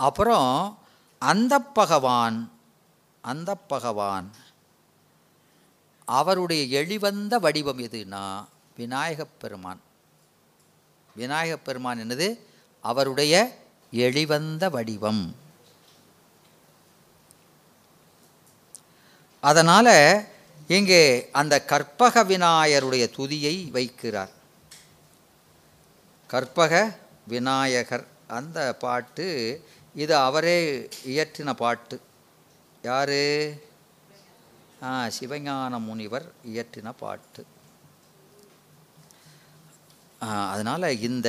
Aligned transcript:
அப்புறம் 0.00 0.78
அந்த 1.18 1.58
பகவான் 1.58 2.52
அந்த 3.20 3.54
பகவான். 3.54 4.30
அவருடைய 6.04 6.82
எளிவந்த 6.82 7.38
வடிவம் 7.38 7.78
எதுனா 7.78 8.44
விநாயகப் 8.76 9.40
பெருமான். 9.40 9.80
விநாயகப் 11.14 11.64
பெருமான் 11.64 11.98
என்னது? 11.98 12.38
அவருடைய 12.80 13.58
எளிவந்த 13.90 14.70
வடிவம். 14.70 15.34
அதனால் 19.40 20.24
இங்கே 20.68 21.28
அந்த 21.32 21.64
கற்பக 21.64 22.24
விநாயகருடைய 22.24 23.10
துதியை 23.16 23.70
வைக்கிறார். 23.70 24.30
கற்பக 26.26 26.98
விநாயகர். 27.26 28.06
அந்த 28.28 28.76
பாட்டு 28.78 29.64
இது 29.94 30.14
அவரே 30.16 30.56
இயற்றின 31.12 31.50
பாட்டு. 31.54 31.96
யார்? 32.84 33.18
சிவஞான 35.16 35.72
முனிவர் 35.86 36.26
இயற்றின 36.50 36.88
பாட்டு. 37.02 37.42
அதனால் 40.52 40.86
இந்த 41.08 41.28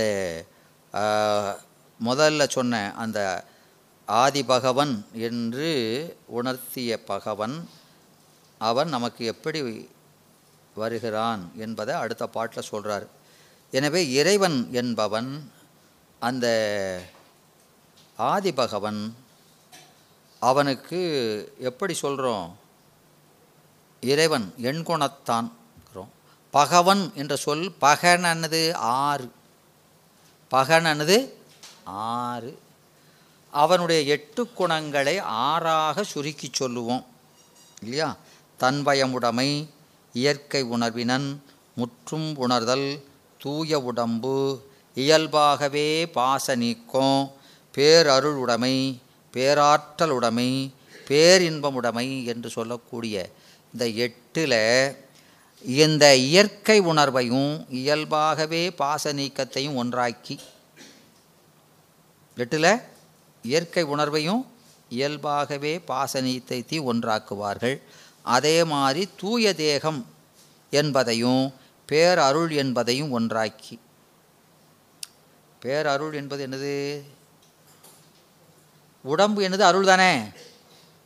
முதல்ல 2.00 2.48
சொன்ன 2.48 2.80
அந்த 3.03 3.20
ஆதிபகவன் 4.08 4.94
என்று 5.28 5.70
உணர்த்திய 6.38 6.98
பகவன் 7.12 7.55
அவன் 8.62 8.89
நமக்கு 8.89 9.22
எப்படி 9.34 9.59
வருகிறான் 10.75 11.44
என்பதை 11.66 11.94
அடுத்த 11.95 12.23
பாட்டில் 12.28 12.70
சொல்கிறார் 12.72 13.05
எனவே 13.73 14.02
இறைவன் 14.20 14.59
என்பவன் 14.81 15.31
அந்த 16.22 16.48
ஆதிபகவன் 18.21 19.11
அவனுக்கு 20.39 20.99
எப்படி 21.59 21.94
சொல்கிறோம் 21.94 22.58
இறைவன் 24.02 24.53
எண்குணத்தான் 24.58 25.52
பகவன் 26.52 27.11
என்ற 27.16 27.36
சொல் 27.36 27.73
பகனனது 27.81 28.73
ஆறு. 28.73 29.31
பகனனது 30.52 31.30
ஆறு. 31.83 32.59
அவனுடைய 33.52 34.02
எட்டு 34.02 34.53
குணங்களை 34.53 35.17
ஆறாக 35.19 36.03
சுருக்கி 36.03 36.50
சொல்லுவோம். 36.52 37.06
இல்லையா? 37.81 38.17
தன்வயமுடைமை 38.59 39.67
இயற்கை 40.13 40.61
உணர்வினன் 40.61 41.44
முற்றும் 41.75 42.35
உணர்தல் 42.35 43.03
தூய 43.39 43.80
உடம்பு 43.80 44.66
இயல்பாகவே 44.95 46.06
பாச 46.06 46.56
நீக்கம் 46.56 47.31
பேரருள் 47.77 48.38
உடைமை 48.44 49.02
பேராற்றல் 49.33 50.09
உடைமை 50.09 50.73
பேரின்பமுடைமை 51.08 52.25
என்று 52.25 52.50
சொல்லக்கூடிய 52.50 53.30
இந்த 53.73 53.88
எட்டில் 53.88 54.95
இந்த 55.63 56.16
இயற்கை 56.16 56.81
உணர்வையும் 56.81 57.66
இயல்பாகவே 57.69 58.69
பாச 58.69 59.13
நீக்கத்தையும் 59.13 59.75
ஒன்றாக்கி 59.75 60.39
எட்டில் 62.38 62.81
இயற்கை 63.44 63.83
உணர்வையும் 63.83 64.45
இயல்பாகவே 64.89 65.80
பாச 65.80 66.22
நீக்கத்தை 66.22 66.80
ஒன்றாக்குவார்கள். 66.81 67.81
அதே 68.23 68.63
மாதிரி 68.63 69.09
தூய 69.17 69.53
தேகம் 69.53 70.06
என்பதையும் 70.69 71.53
பேரருள் 71.91 72.52
என்பதையும் 72.56 73.11
ஒன்றாக்கி. 73.11 73.80
பேரருள் 75.66 76.13
என்பது 76.13 76.47
என்னது? 76.47 76.75
உடம்பு 79.03 79.41
என்னது? 79.41 79.59
அருள் 79.59 79.85
தானே. 79.85 80.23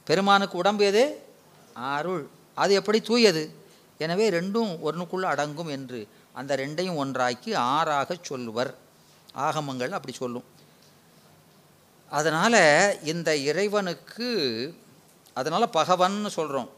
பெருமானுக்கு 0.03 0.57
உடம்பு 0.57 0.85
எது? 0.85 1.23
அருள். 1.73 2.27
அது 2.55 2.73
எப்படி 2.73 3.01
தூயது? 3.01 3.53
எனவே 3.97 4.29
ரெண்டும் 4.29 4.79
ஒன்றுக்குள்ள 4.85 5.22
அடங்கும் 5.22 5.67
என்று 5.67 6.07
அந்த 6.31 6.55
ரெண்டையும் 6.55 6.95
ஒன்றாக்கி 6.95 7.53
ஆறாக 7.53 8.16
சொல்லுவர். 8.22 8.75
ஆகமங்கள் 9.35 9.89
அப்படி 9.89 10.16
சொல்லும். 10.16 10.44
அதனால் 12.09 13.03
இந்த 13.03 13.38
இறைவனுக்கு 13.38 14.28
அதனால் 15.34 15.69
பகவன்னு 15.73 16.28
சொல்கிறோம் 16.28 16.69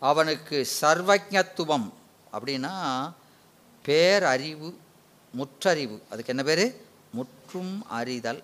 அவனுக்கு 0.00 0.66
சர்வஜத்துவம் 0.80 1.92
அப்படின்னா 2.32 3.12
பேரறிவு 3.84 4.74
முற்றறிவு. 5.30 6.02
அதுக்கு 6.10 6.26
என்ன 6.26 6.42
பேர்? 6.42 6.80
முற்றும் 7.12 7.86
அறிதல். 7.88 8.42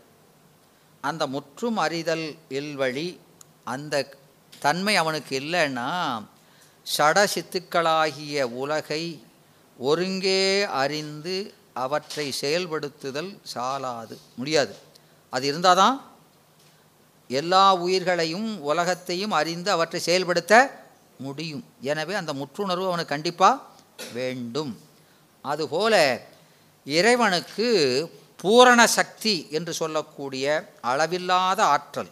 அந்த 1.09 1.23
முற்றும் 1.35 1.79
அறிதல் 1.85 2.27
இல்வழி 2.59 3.09
அந்த 3.75 4.05
தன்மை 4.65 4.95
அவனுக்கு 5.03 5.35
இல்லைன்னா 5.43 5.89
சட 6.87 7.19
சித்துக்களாகிய 7.35 8.45
உலகை 8.63 9.03
ஒருங்கே 9.89 10.43
அறிந்து 10.83 11.37
அவற்றை 11.85 12.27
செயல்படுத்துதல் 12.41 13.31
சாலாது 13.53 14.17
முடியாது. 14.39 14.75
அது 15.33 15.45
இருந்தால் 15.51 15.81
தான் 15.83 15.97
எல்லா 17.41 17.65
உயிர்களையும் 17.85 18.49
உலகத்தையும் 18.71 19.35
அறிந்து 19.41 19.71
அவற்றை 19.77 20.01
செயல்படுத்த 20.09 20.55
முடியும். 21.27 21.65
எனவே 21.91 22.15
அந்த 22.21 22.33
முற்றுணர்வு 22.41 22.91
அவனுக்கு 22.91 23.15
கண்டிப்பாக 23.15 23.63
வேண்டும். 24.19 24.73
அதுபோல 25.45 25.95
இறைவனுக்கு 26.87 27.69
பூரண 28.43 28.87
சக்தி 28.87 29.49
என்று 29.51 29.73
சொல்லக்கூடிய 29.73 30.45
அளவில்லாத 30.81 31.65
ஆற்றல். 31.65 32.11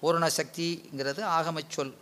பூரண 0.00 0.30
சக்திங்கிறது 0.36 1.22
ஆகமச்சொல் 1.36 1.92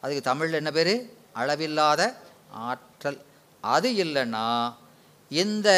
அதுக்கு 0.00 0.22
தமிழில் 0.22 0.58
என்ன 0.60 0.70
பேர்? 0.70 0.92
அளவில்லாத 1.32 2.20
ஆற்றல். 2.50 3.24
அது 3.60 3.88
இல்லைன்னா 3.92 4.74
இந்த 5.28 5.68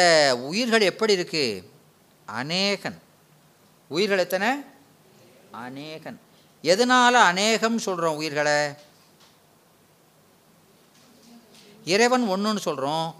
உயிர்கள் 0.41 0.81
எப்படி 0.81 1.15
இருக்குது 1.15 1.65
அநேகன். 2.25 3.01
உயிர்கள் 3.87 4.17
எத்தனை? 4.17 4.49
அநேகன். 5.51 6.19
எதனால் 6.61 7.13
அநேகம் 7.13 7.77
சொல்கிறோம் 7.77 8.15
உயிர்களை? 8.15 8.73
இறைவன் 11.85 12.29
ஒன்றுன்னு 12.29 12.57
சொல்கிறோம் 12.57 13.15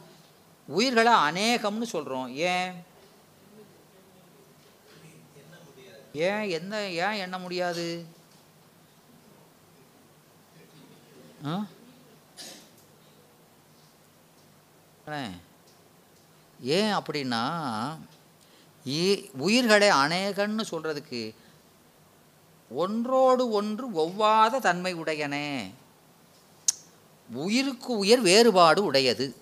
உயிர்களை 0.68 1.14
அநேகம்னு 1.14 1.82
சொல்கிறோம் 1.82 2.36
ஏன்? 2.36 2.90
ஏன் 6.14 6.50
என்ன 6.50 6.88
ஏன் 6.90 7.12
எண்ண 7.12 7.38
முடியாது? 7.40 8.06
ஆ? 11.48 11.66
ஏன்? 16.60 16.96
அப்படின்னா 16.96 17.44
இ- 18.86 19.30
உயிர்களை 19.38 19.90
அநேகன்னு 19.90 20.62
சொல்கிறதுக்கு 20.72 21.36
ஒன்றோடு 22.70 23.50
ஒன்று 23.50 23.88
ஒவ்வாத 23.88 24.60
தன்மை 24.60 24.96
உடையனே. 24.96 25.74
உயிருக்கு 27.30 27.98
உயிர் 27.98 28.22
வேறுபாடு 28.22 28.84
உடையது. 28.84 29.36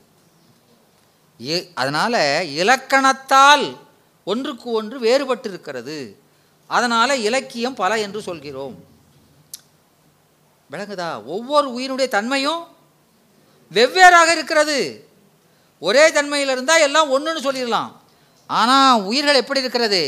இ- 1.39 1.71
அதனால 1.75 2.43
இலக்கணத்தால் 2.43 3.77
ஒன்றுக்கு 4.25 4.71
ஒன்று 4.71 4.99
வேறுபட்டு 4.99 5.47
இருக்கிறது 5.47 6.17
அதனால் 6.75 7.21
இலக்கியம் 7.27 7.79
பல 7.81 7.91
என்று 8.05 8.19
சொல்கிறோம். 8.21 8.75
விளங்குதா? 10.71 11.09
ஒவ்வொரு 11.25 11.67
உயிரினுடைய 11.77 12.07
தன்மையும் 12.07 12.61
வெவ்வேறாக 13.71 14.29
இருக்கிறது. 14.31 14.79
ஒரே 15.79 16.11
தன்மையில் 16.11 16.49
இருந்தால் 16.49 16.85
எல்லாம் 16.87 17.11
ஒன்றுன்னு 17.13 17.45
சொல்லிடலாம். 17.47 17.91
ஆனால் 18.47 19.01
உயிர்கள் 19.01 19.41
எப்படி 19.41 19.59
இருக்கிறது? 19.59 20.01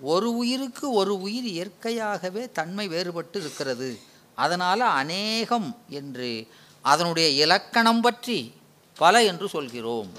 ஒரு 0.00 0.28
உயிருக்கு 0.36 0.86
ஒரு 1.00 1.20
உயிர் 1.20 1.48
இயற்கையாகவே 1.54 2.42
தன்மை 2.52 2.86
வேறுபட்டு 2.88 3.38
இருக்கிறது. 3.42 3.88
அதனால் 4.34 4.84
அநேகம் 5.00 5.68
என்று 5.88 6.30
அதனுடைய 6.82 7.28
இலக்கணம் 7.44 8.00
பற்றி 8.00 8.38
பல 8.96 9.22
என்று 9.24 9.46
சொல்கிறோம். 9.48 10.10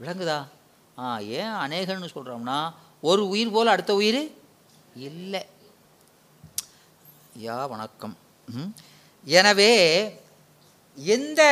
விளங்குதா? 0.00 0.38
ஆ 0.98 1.18
ஏன் 1.18 1.54
அநேகன்னு 1.64 2.14
சொல்கிறோம்னா 2.14 2.58
ஒரு 3.06 3.28
உயிர் 3.28 3.50
போல் 3.50 3.66
அடுத்த 3.66 3.92
உயிர்? 3.94 4.20
இல்லை. 4.94 5.42
யா 7.38 7.68
வணக்கம். 7.68 8.14
ம். 8.48 8.70
எனவே 9.26 9.72
இந்த 10.98 11.42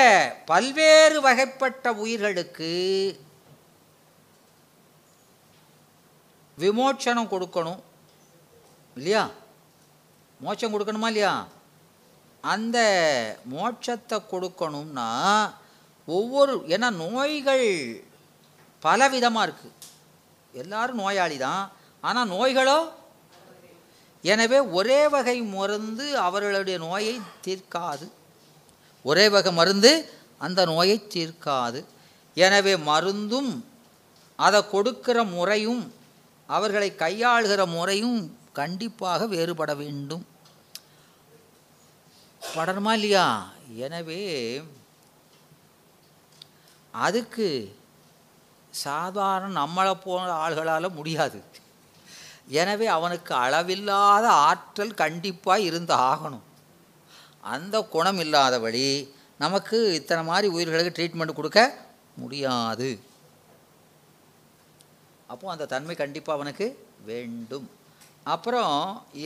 பல்வேறு 0.47 1.21
வகைப்பட்ட 1.21 1.89
உயிர்களுக்கு 1.95 2.71
விமோச்சனம் 6.59 7.33
கொடுக்கணும்? 7.33 7.81
இல்லையா? 8.97 9.25
மோட்சம் 10.41 10.73
கொடுக்கணுமா 10.73 11.07
இல்லையா? 11.07 11.35
அந்த 12.45 12.79
மோட்சத்தை 13.51 14.17
கொடுக்கணும்னா 14.31 15.09
ஒவ்வொரு 16.09 16.57
ஏன்னா 16.69 16.91
நோய்கள் 16.95 17.67
பலவிதமாக 18.83 19.47
இருக்குது 19.47 19.83
எல்லாரும் 20.63 21.01
நோயாளி 21.03 21.37
தான் 21.47 21.65
ஆனால் 22.01 22.31
நோய்களோ? 22.35 22.79
எனவே 24.25 24.59
ஒரே 24.79 25.01
வகை 25.15 25.37
மருந்து 25.55 26.07
அவர்களுடைய 26.27 26.77
நோயை 26.87 27.15
தீர்க்காது. 27.47 28.07
ஒரே 29.05 29.25
வகை 29.35 29.53
மருந்து 29.53 29.93
அந்த 30.39 30.61
நோயை 30.73 30.97
தீர்க்காது. 31.15 31.81
எனவே 32.37 32.75
மருந்தும் 32.91 33.53
அதை 34.37 34.61
கொடுக்கிற 34.75 35.19
முறையும் 35.35 35.83
அவர்களை 36.49 36.89
கையாளுகிற 37.03 37.63
முறையும் 37.75 38.19
கண்டிப்பாக 38.53 39.27
வேறுபட 39.27 39.71
வேண்டும். 39.83 40.25
படணுமா 42.43 42.93
இல்லையா? 42.99 43.27
எனவே 43.85 44.23
அதுக்கு 46.95 47.49
சாதாரண 48.83 49.51
நம்மளை 49.61 49.93
போன 50.05 50.33
ஆள்களால் 50.45 50.97
முடியாது. 50.99 51.39
எனவே 52.61 52.87
அவனுக்கு 52.97 53.33
அளவில்லாத 53.45 54.27
ஆற்றல் 54.49 54.99
கண்டிப்பாக 55.03 55.67
இருந்து 55.69 55.95
ஆகணும். 56.11 56.45
அந்த 57.55 57.77
குணம் 57.95 58.21
இல்லாதபடி 58.25 58.87
நமக்கு 59.45 59.79
இத்தனை 59.99 60.23
மாதிரி 60.31 60.47
உயிர்களுக்கு 60.57 60.97
ட்ரீட்மெண்ட் 60.99 61.39
கொடுக்க 61.39 61.61
முடியாது. 62.23 62.91
அப்போ 65.33 65.47
அந்த 65.55 65.69
தன்மை 65.73 65.95
கண்டிப்பாக 66.03 66.39
அவனுக்கு 66.39 66.67
வேண்டும். 67.11 67.67
அப்புறம் 68.35 68.77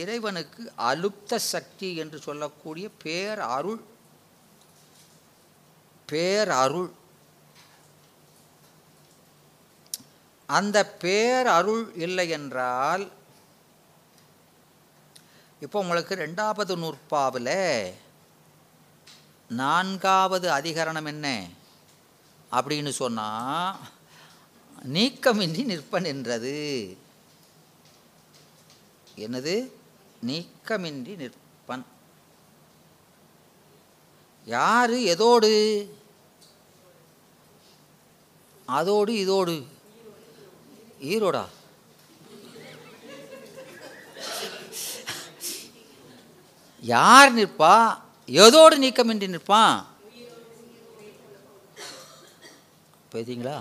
இறைவனுக்கு 0.01 0.61
அலுப்த 0.89 1.41
சக்தி 1.53 1.89
என்று 2.03 2.17
சொல்லக்கூடிய 2.27 2.87
பேர் 3.03 3.41
அருள் 3.55 3.81
பேர் 6.09 6.51
அருள் 6.63 6.89
அந்த 10.49 10.77
பேர் 10.85 11.47
அருள் 11.47 11.93
இல்லை 11.95 12.29
என்றால் 12.29 13.11
இப்போ 15.59 15.79
உங்களுக்கு 15.79 16.15
ரெண்டாவது 16.15 16.73
நூற்பாவில் 16.75 17.93
நான்காவது 19.49 20.47
அதிகரணம் 20.51 21.05
என்ன? 21.05 21.47
அப்படின்னு 22.51 22.89
சொன்னால் 22.89 23.77
நீக்கமின்றி 24.87 25.63
நிற்பன் 25.65 26.05
என்றது 26.05 26.57
என்னது? 29.17 29.55
நீக்கமின்றி 30.25 31.13
நிற்பன். 31.15 31.85
யாரு? 34.45 34.97
எதோடு? 34.99 35.51
அதோடு 38.65 39.13
இதோடு. 39.15 39.55
ஈரோடா? 41.01 41.45
யார் 46.81 47.35
நிற்பா? 47.35 47.97
எதோடு 48.27 48.75
நீக்கமின்றி 48.83 49.27
நிற்பான் 49.35 49.85
பேதிங்களா 53.13 53.57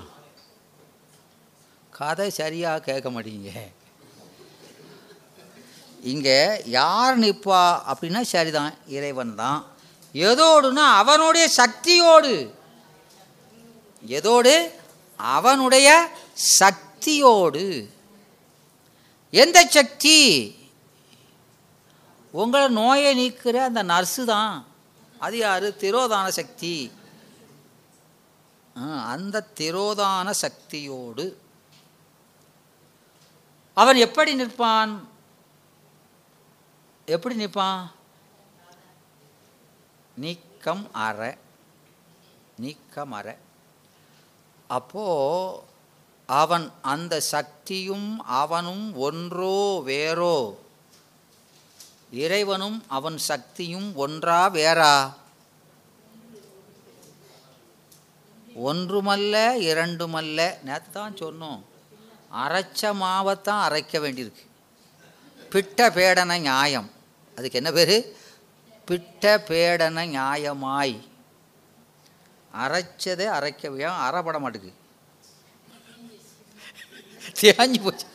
கதை 1.91 2.31
சரியாக 2.31 2.81
கேட்க 2.81 3.11
மாட்டீங்க. 3.11 3.51
இங்கே 6.03 6.63
யார் 6.65 7.19
நிற்பா 7.19 7.63
அப்படின்னா 7.91 8.21
சரிதான் 8.21 8.75
இறைவன் 8.87 9.35
தான். 9.35 9.67
எதோடுனா 10.13 10.85
அவனுடைய 11.03 11.49
சக்தியோடு. 11.49 12.55
எதோடு? 14.07 14.71
அவனுடைய 15.17 15.89
சக்தி. 16.33 16.88
சக்தியோடு. 16.99 17.91
எந்த 19.31 19.67
சக்தி? 19.67 20.55
உங்களை 22.31 22.69
நோயை 22.69 23.19
நீக்கிற 23.19 23.55
அந்த 23.55 23.83
நர்ஸு 23.83 24.25
தான். 24.25 24.67
அது 25.19 25.37
யார்? 25.37 25.63
திரோதான 25.63 26.29
சக்தி. 26.29 26.93
ஆ, 28.77 29.11
அந்த 29.11 29.47
திரோதான 29.55 30.31
சக்தியோடு. 30.31 31.37
அவன் 33.75 33.97
எப்படி 33.97 34.43
நிற்பான்? 34.43 34.99
எப்படி 37.07 37.45
நிற்பான்? 37.45 37.91
நீக்கம் 40.15 40.93
அற. 40.93 41.39
நீக்கம் 42.57 43.13
அற. 43.13 43.39
அப்போது 44.69 45.67
அவன் 46.31 46.73
அந்த 46.83 47.21
சக்தியும் 47.21 48.25
அவனும் 48.25 48.97
ஒன்றோ 48.97 49.83
வேறோ. 49.87 50.57
இறைவனும் 52.11 52.85
அவன் 52.89 53.19
சக்தியும் 53.19 53.97
ஒன்றா 53.97 54.51
வேறா? 54.51 55.13
ஒன்றுமல்ல 58.65 59.57
இரண்டுமல்ல. 59.61 60.63
நேற்று 60.63 60.91
தான் 60.93 61.15
சொன்னோம். 61.15 61.63
அரைச்ச 62.35 62.95
மாவைத்தான் 62.95 63.65
அரைக்க 63.69 63.99
வேண்டியிருக்கு. 63.99 64.47
பிட்ட 65.51 65.91
பேடன 65.91 66.41
நியாயம். 66.41 66.91
அதுக்கு 67.37 67.57
என்ன 67.57 67.73
பேர்? 67.73 68.17
பிட்ட 68.87 69.25
பேடன 69.25 70.05
நியாயமாய். 70.07 70.99
அரைச்சதே 72.59 73.27
அரைக்க 73.29 73.83
அறப்பட 73.83 74.39
மாட்டேங்குது 74.39 74.87
தேஞ்சு 77.39 77.83
போச்சு 77.83 78.07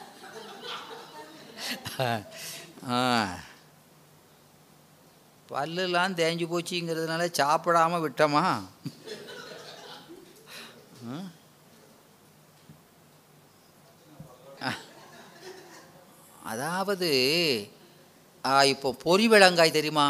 பல்லுலாம் 5.50 6.18
தேஞ்சு 6.20 6.46
போச்சுங்கிறதுனால 6.48 7.24
சாப்பிடாம 7.40 8.00
விட்டோமா? 8.04 8.44
ம்? 11.04 11.28
அதாவது 16.44 17.10
ஆ, 18.44 18.64
இப்போ 18.64 18.96
பொரி 19.06 19.26
வெளங்காய் 19.26 19.72
தெரியுமா? 19.72 20.08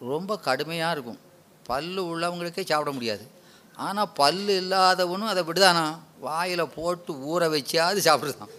ரொம்ப 0.00 0.38
கடுமையாக 0.38 0.92
இருக்கும். 0.92 1.18
பல்லு 1.62 2.02
உள்ளவங்களுக்கே 2.04 2.64
சாப்பிட 2.64 2.92
முடியாது. 2.92 3.24
ஆனால் 3.84 4.14
பல்லு 4.20 4.54
இல்லாதவனும் 4.62 5.32
அதை 5.32 5.42
விடுதானா? 5.48 5.86
வாயில் 6.26 6.72
போட்டு 6.76 7.12
ஊற 7.32 7.42
வச்சாது 7.54 7.98
சாப்பிடுதான். 8.08 8.52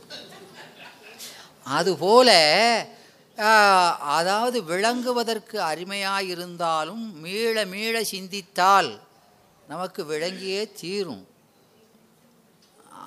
அதுபோல் 1.77 2.37
அதாவது 4.17 4.57
விளங்குவதற்கு 4.71 5.57
அருமையாக 5.71 6.31
இருந்தாலும் 6.33 7.05
மீள 7.23 7.65
மீள 7.73 7.95
சிந்தித்தால் 8.13 8.91
நமக்கு 9.71 10.01
விளங்கியே 10.11 10.61
தீரும். 10.81 11.23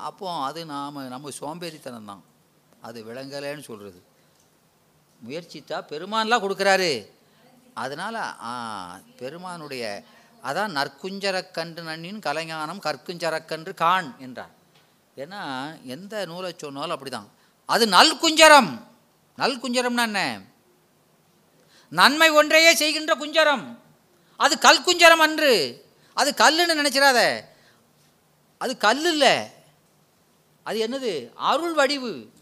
அப்போ 0.08 0.26
அது 0.48 0.60
நாம் 0.72 0.96
நம்ம 1.14 1.30
சோம்பேறித்தனம் 1.40 2.08
தான் 2.10 2.24
அது 2.86 2.98
விளங்கலைன்னு 3.08 3.68
சொல்கிறது 3.70 4.00
முயற்சித்தா 5.20 5.78
பெருமான்லாம் 5.92 6.44
கொடுக்குறாரு. 6.44 6.92
அதனால் 7.84 8.20
பெருமானுடைய 9.20 9.84
அதான் 10.46 10.74
நற்குஞ்சரக்கன்று 10.78 11.82
நன்னின் 11.82 12.18
கலைஞானம் 12.18 12.80
கற்குஞ்சரக்கன்று 12.80 13.74
காண் 13.74 14.14
என்றார். 14.18 14.50
ஏன்னா 15.16 15.40
எந்த 15.82 16.24
நூலை 16.24 16.54
சொன்னாலும் 16.56 16.98
அப்படிதான். 16.98 17.26
அது 17.66 17.86
நல்குஞ்சரம். 17.86 18.82
நல்குஞ்சரம்னா 19.38 20.02
என்ன? 20.02 20.40
நன்மை 21.88 22.30
ஒன்றையே 22.30 22.74
செய்கின்ற 22.74 23.14
குஞ்சரம். 23.14 23.78
அது 24.36 24.58
கல் 24.58 24.84
குஞ்சரம் 24.84 25.24
அன்று. 25.26 25.84
அது 26.14 26.30
கல்லுன்னு 26.36 26.78
நினைச்சிடாத. 26.78 27.40
அது 28.58 28.76
கல் 28.76 29.04
இல்லை 29.04 29.36
அது 30.62 30.88
என்னது? 30.88 31.30
அருள் 31.34 31.74
வடிவு. 31.74 32.32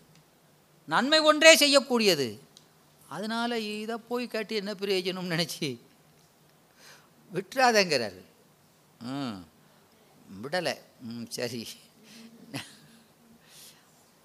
நன்மை 0.87 1.19
ஒன்றே 1.19 1.57
செய்யக்கூடியது. 1.57 2.39
அதனால் 3.09 3.81
இதை 3.81 3.97
போய் 3.97 4.27
கேட்டு 4.27 4.55
என்ன 4.55 4.73
பிரயோஜனம்னு 4.73 5.35
நினச்சி? 5.35 5.79
விட்டுறாதங்கிறாரு. 7.35 8.23
ம் 9.15 9.39
விடலை. 10.43 10.75
ம் 11.09 11.27
சரி. 11.37 11.63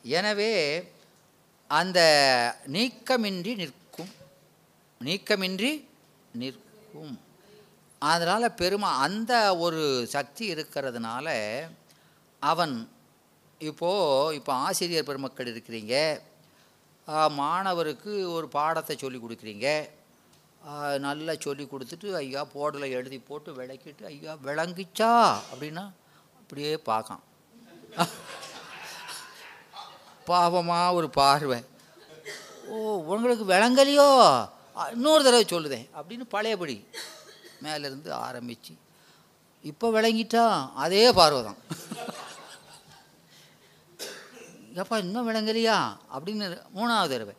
எனவே 0.04 0.52
அந்த 1.80 2.00
நீக்கமின்றி 2.76 3.54
நிற்கும். 3.62 4.12
நீக்கமின்றி 5.08 5.72
நிற்கும். 6.42 7.16
அதனால் 8.12 8.56
பெருமா 8.62 8.90
அந்த 9.06 9.34
ஒரு 9.66 9.82
சக்தி 10.16 10.46
இருக்கிறதுனால 10.54 11.28
அவன் 12.52 12.76
இப்போது 13.70 14.36
இப்போ 14.38 14.52
ஆசிரியர் 14.66 15.08
பெருமக்கள் 15.10 15.52
இருக்கிறீங்க. 15.54 15.96
மாணவருக்கு 17.42 18.12
ஒரு 18.38 18.48
பாடத்தை 18.58 18.96
சொல்லி 18.98 19.20
கொடுக்குறீங்க. 19.22 19.68
நல்லா 21.06 21.34
சொல்லி 21.40 21.64
கொடுத்துட்டு 21.64 22.14
ஐயா 22.16 22.46
போர்டில் 22.54 22.94
எழுதி 22.98 23.20
போட்டு 23.20 23.52
விளக்கிட்டு 23.60 24.04
ஐயா 24.06 24.34
விளங்கிச்சா? 24.48 25.12
அப்படின்னா 25.52 25.84
அப்படியே 26.40 26.72
பார்க்கான். 26.90 27.24
பாவமாக 30.28 30.94
ஒரு 30.94 31.10
பார்வை. 31.10 31.60
ஓ 32.68 32.76
உங்களுக்கு 33.02 33.46
விளங்கலையோ? 33.54 34.10
இன்னொரு 34.92 35.24
தடவை 35.24 35.46
சொல்லுதேன் 35.46 35.88
அப்படின்னு 36.00 36.26
பழையபடி 36.36 36.76
மேலேருந்து 37.64 38.12
ஆரம்பித்து 38.26 38.74
இப்போ 39.64 39.88
விளங்கிட்டா 39.96 40.44
அதே 40.84 41.12
பார்வை 41.12 41.42
தான். 41.44 41.60
எப்பா 44.82 44.98
இன்னும் 45.06 45.28
விளங்கலையா? 45.30 45.78
அப்படின்னு 46.16 46.46
மூணாவது 46.76 47.14
தடவை. 47.14 47.36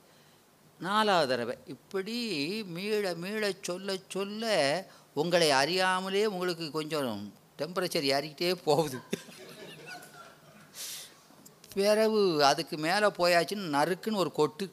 நாலாவது 0.80 1.28
தடவை. 1.30 1.56
இப்படி 1.66 2.16
மீள 2.74 3.14
மீள 3.14 3.52
சொல்ல 3.62 3.96
சொல்ல 4.08 4.44
உங்களை 5.14 5.48
அறியாமலே 5.50 6.26
உங்களுக்கு 6.26 6.70
கொஞ்சம் 6.70 7.32
டெம்பரேச்சர் 7.58 8.10
ஏறிக்கிட்டே 8.16 8.50
போகுது. 8.68 8.98
பிறகு 11.74 12.20
அதுக்கு 12.44 12.76
மேலே 12.76 13.06
போயாச்சுன்னு 13.18 13.74
நறுக்குன்னு 13.76 14.22
ஒரு 14.24 14.32
கொட்டு. 14.32 14.66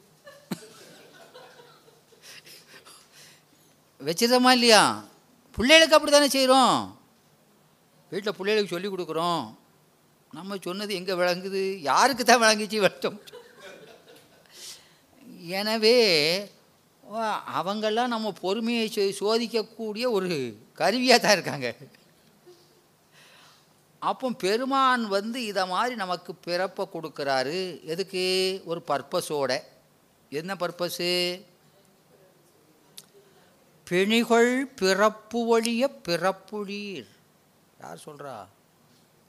வச்சிருந்தோமா 4.06 4.50
இல்லையா? 4.56 4.82
பிள்ளைகளுக்கு 5.56 5.96
அப்படி 5.96 6.12
தானே 6.12 6.28
செய்கிறோம் 6.28 6.74
வீட்டில் 8.10 8.36
பிள்ளைகளுக்கு 8.36 8.74
சொல்லி 8.74 8.88
கொடுக்குறோம். 8.88 9.42
நம்ம 10.32 10.56
சொன்னது 10.60 10.94
எங்கே 10.94 11.12
விளங்குது? 11.12 11.62
யாருக்கு 11.90 12.24
தான் 12.24 12.42
விளங்குச்சு? 12.42 12.78
வட்டம் 12.86 13.20
எனவே 15.56 15.98
அவங்கெல்லாம் 17.58 18.12
நம்ம 18.14 18.32
பொறுமையை 18.40 18.86
சோதிக்கக்கூடிய 19.20 20.04
ஒரு 20.16 20.32
கருவியாக 20.80 21.20
தான் 21.22 21.36
இருக்காங்க. 21.36 21.68
அப்போ 24.10 24.26
பெருமான் 24.42 25.04
வந்து 25.16 25.38
இதை 25.50 25.64
மாதிரி 25.66 25.94
நமக்கு 26.02 26.32
பிறப்பை 26.46 26.84
கொடுக்குறாரு. 26.92 27.60
எதுக்கு? 27.92 28.24
ஒரு 28.70 28.80
பர்பஸோட. 28.90 29.52
என்ன 30.38 30.54
பர்பஸு? 30.62 31.12
பிணிகள் 33.90 34.52
பிறப்பு 34.82 35.38
ஒழிய 35.54 35.84
பிறப்புளீர். 36.08 37.08
யார் 37.82 38.04
சொல்கிறா 38.06 38.34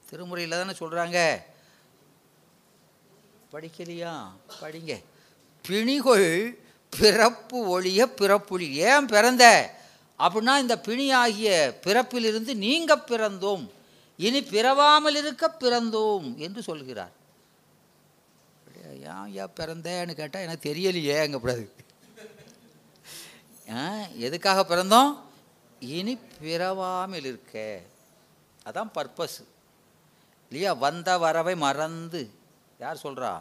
திருமுறையில் 0.08 0.58
தானே 0.60 0.74
சொல்கிறாங்க 0.82 1.18
படிக்கலையா? 3.52 4.14
படிங்க. 4.62 4.92
பிணிகொள் 5.68 6.58
பிறப்பு 6.90 7.68
ஒழிய 7.68 8.08
பிறப்புளி 8.20 8.70
ஏன் 8.72 9.06
பிறந்த? 9.06 9.44
அப்படின்னா 10.18 10.58
இந்த 10.58 10.80
பிணியாகிய 10.84 11.50
பிறப்பிலிருந்து 11.86 12.54
நீங்க 12.54 12.96
பிறந்தோம். 12.96 13.70
இனி 14.16 14.42
பிறவாமல் 14.42 15.14
இருக்க 15.14 15.54
பிறந்தோம் 15.60 16.36
என்று 16.36 16.62
சொல்கிறார். 16.62 17.12
ஏன் 18.84 19.34
ஏன் 19.34 19.54
பிறந்தேன்னு 19.56 20.12
கேட்டால் 20.12 20.42
எனக்கு 20.42 20.72
தெரியலையே 20.72 21.16
அங்கப்படாது 21.20 21.64
ஆ, 23.72 23.96
எதுக்காக 24.16 24.76
பிறந்தோம்? 24.76 25.10
இனி 25.80 26.18
பிறவாமல் 26.40 27.24
இருக்க. 27.24 27.80
அதான் 28.66 28.90
பர்பஸ். 28.94 29.38
இல்லையா 30.48 30.72
வந்த 30.72 31.18
வரவை 31.18 31.56
மறந்து. 31.56 32.30
யார் 32.78 33.00
சொல்கிறா 33.02 33.40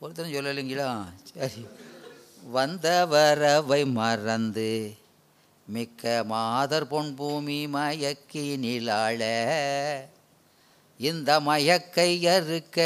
ஒருத்தரும் 0.00 0.32
சொல்லலைங்களா? 0.32 1.04
சரி. 1.22 1.66
வந்த 2.42 3.06
வரவை 3.06 3.84
மறந்து 3.84 4.96
மிக்க 5.66 6.22
மாதர் 6.24 6.86
பொன் 6.86 7.14
பூமி 7.14 7.66
மயக்கி 7.66 8.58
நிலாள. 8.58 9.22
இந்த 10.98 11.40
மயக்கை 11.40 12.26
அறுக்க 12.26 12.78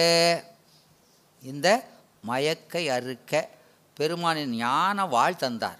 இந்த 1.42 1.88
மயக்கை 2.28 2.88
அறுக்க 2.88 3.48
பெருமானின் 3.96 4.54
ஞான 4.56 5.06
வாழ் 5.06 5.36
தந்தார். 5.36 5.78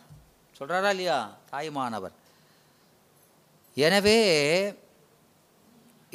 சொல்கிறாரா 0.58 0.88
இல்லையா? 0.88 1.36
தாய்மானவர். 1.52 2.12
எனவே 3.74 4.18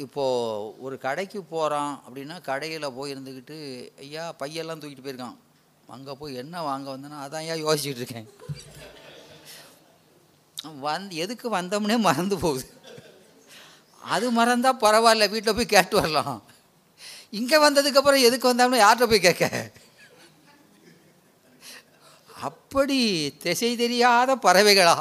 இப்போது 0.04 0.72
ஒரு 0.84 0.96
கடைக்கு 1.04 1.40
போகிறான் 1.52 1.92
அப்படின்னா 2.06 2.36
கடையில் 2.48 2.94
போய் 2.96 3.12
இருந்துக்கிட்டு 3.14 3.56
ஐயா 4.04 4.24
பையெல்லாம் 4.40 4.80
தூக்கிட்டு 4.80 5.04
போயிருக்கான். 5.06 5.38
அங்கே 5.94 6.12
போய் 6.20 6.40
என்ன 6.42 6.62
வாங்க 6.68 6.86
வந்தேன்னா 6.94 7.18
அதான் 7.24 7.44
ஐயா 7.44 7.56
யோசிச்சுட்டு 7.64 8.02
இருக்கேன். 8.02 8.28
வந்து 10.88 11.16
எதுக்கு 11.24 11.46
வந்தோம்னே 11.56 11.96
மறந்து 12.08 12.36
போகுது. 12.44 12.66
அது 14.14 14.26
மறந்தால் 14.38 14.82
பரவாயில்ல 14.84 15.30
வீட்டில் 15.32 15.56
போய் 15.58 15.74
கேட்டு 15.74 15.96
வரலாம். 16.00 16.36
இங்கே 17.38 17.56
வந்ததுக்கப்புறம் 17.64 18.26
எதுக்கு 18.28 18.50
வந்தோம்னா 18.50 18.82
யார்கிட்ட 18.82 19.06
போய் 19.12 19.26
கேட்க? 19.26 19.72
அப்படி 22.48 22.98
திசை 23.42 23.70
தெரியாத 23.76 24.30
பறவைகளா. 24.46 24.96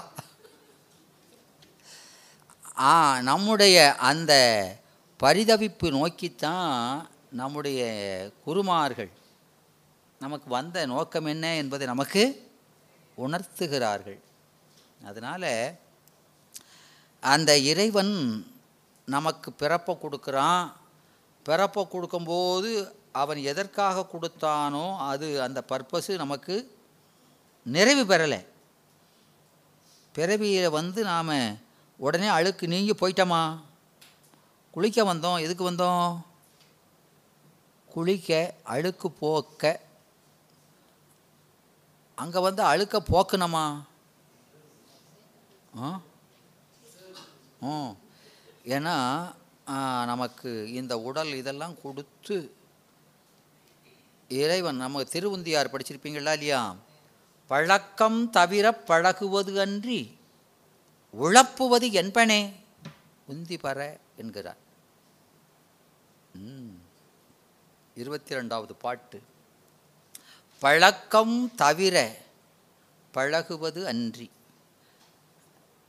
ஆ 2.87 2.91
நம்முடைய 3.29 3.77
அந்த 4.09 4.33
பரிதவிப்பு 5.23 5.89
நோக்கித்தான் 5.89 7.09
நம்முடைய 7.31 7.81
குருமார்கள் 8.43 9.11
நமக்கு 10.19 10.49
வந்த 10.49 10.85
நோக்கம் 10.85 11.25
என்ன 11.25 11.55
என்பதை 11.55 11.87
நமக்கு 11.87 12.51
உணர்த்துகிறார்கள். 13.17 14.19
அதனால் 15.05 15.75
அந்த 17.21 17.57
இறைவன் 17.57 18.13
நமக்கு 19.05 19.51
பிறப்பை 19.51 19.97
கொடுக்குறான். 20.01 20.71
பிறப்பை 21.43 21.87
கொடுக்கும்போது 21.87 22.95
அவன் 23.11 23.37
எதற்காக 23.37 24.07
கொடுத்தானோ 24.13 24.97
அது 24.97 25.41
அந்த 25.41 25.63
பர்பஸு 25.69 26.15
நமக்கு 26.15 26.77
நிறைவு 27.63 28.15
பெறலை. 28.15 28.45
பிறவியில் 30.11 30.69
வந்து 30.69 31.03
நாம் 31.03 31.57
உடனே 31.97 32.27
அழுக்கு 32.27 32.67
நீங்கி 32.67 32.93
போயிட்டோமா? 32.93 33.64
குளிக்க 34.75 35.03
வந்தோம். 35.03 35.41
எதுக்கு 35.41 35.71
வந்தோம்? 35.71 36.21
குளிக்க 37.89 38.29
அழுக்கு 38.63 39.07
போக்க. 39.11 39.61
அங்கே 42.15 42.39
வந்து 42.39 42.63
அழுக்க 42.63 42.95
போக்கணுமா? 43.11 43.65
ஆ? 45.81 45.99
ம் 47.59 47.93
ஏன்னா 48.65 48.97
நமக்கு 50.05 50.49
இந்த 50.73 50.93
உடல் 50.99 51.31
இதெல்லாம் 51.33 51.81
கொடுத்து 51.81 52.37
இறைவன் 54.29 54.75
நம்ம 54.75 55.03
திருவுந்தியார் 55.13 55.73
படிச்சிருப்பீங்களா 55.73 56.33
இல்லையா? 56.35 56.75
பழக்கம் 57.47 58.19
தவிர 58.29 58.65
பழகுவது 58.91 59.59
அன்றி 59.59 60.01
உழப்புவது 61.13 61.87
என்பனே. 62.01 62.41
உந்தி 63.31 63.57
பற 63.63 63.79
என்கிறார். 64.17 64.63
இருபத்தி 67.95 68.35
ரெண்டாவது 68.35 68.73
பாட்டு. 68.79 69.23
பழக்கம் 70.59 71.55
தவிர 71.55 71.95
பழகுவது 73.11 73.87
அன்றி. 73.87 74.27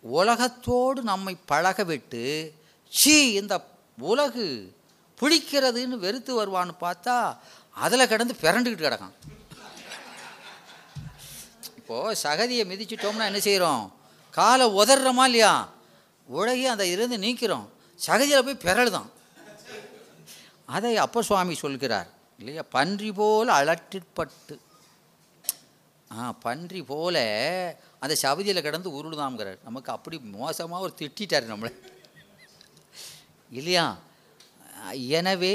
உலகத்தோடு 0.00 1.02
நம்மை 1.02 1.36
பழக 1.46 1.84
விட்டு 1.84 2.22
சீ 2.88 3.32
இந்த 3.32 3.54
உலகு 3.98 4.76
பிடிக்கிறதுன்னு 5.20 5.98
வெறுத்து 6.04 6.32
வருவான்னு 6.38 6.74
பார்த்தா 6.80 7.16
அதில் 7.70 8.08
கிடந்து 8.08 8.36
பிறண்டுக்கிட்டு 8.40 8.86
கிடக்கான். 8.86 9.16
இப்போது 11.76 12.20
சகதியை 12.22 12.62
மிதிச்சிட்டோம்னா 12.70 13.28
என்ன 13.30 13.40
செய்கிறோம் 13.40 13.84
காலை 14.30 14.66
உதறமா 14.66 15.24
இல்லையா? 15.24 15.68
உலகி 16.26 16.66
அந்த 16.66 16.86
இருந்து 16.86 17.16
நீக்கிறோம். 17.16 17.66
சகதியில் 18.06 18.42
போய் 18.42 18.64
பிறழுதான். 18.66 19.10
அதை 20.66 20.96
அப்போ 20.96 21.22
சுவாமி 21.22 21.54
சொல்கிறார். 21.54 22.08
இல்லையா? 22.38 22.62
பன்றி 22.62 23.12
போல் 23.12 23.48
அலற்றிற்பட்டு. 23.48 24.58
ஆ 26.12 26.32
பன்றி 26.32 26.82
போல 26.82 27.16
அந்த 27.98 28.14
சவதியில் 28.22 28.60
கிடந்து 28.60 28.90
உருளுதாம்ங்கிறார். 28.90 29.58
நமக்கு 29.64 29.92
அப்படி 29.92 30.18
மோசமாக 30.18 30.82
ஒரு 30.82 30.94
திட்டார் 30.98 31.50
நம்மளை. 31.52 31.72
இல்லையா? 33.50 33.98
எனவே 34.92 35.54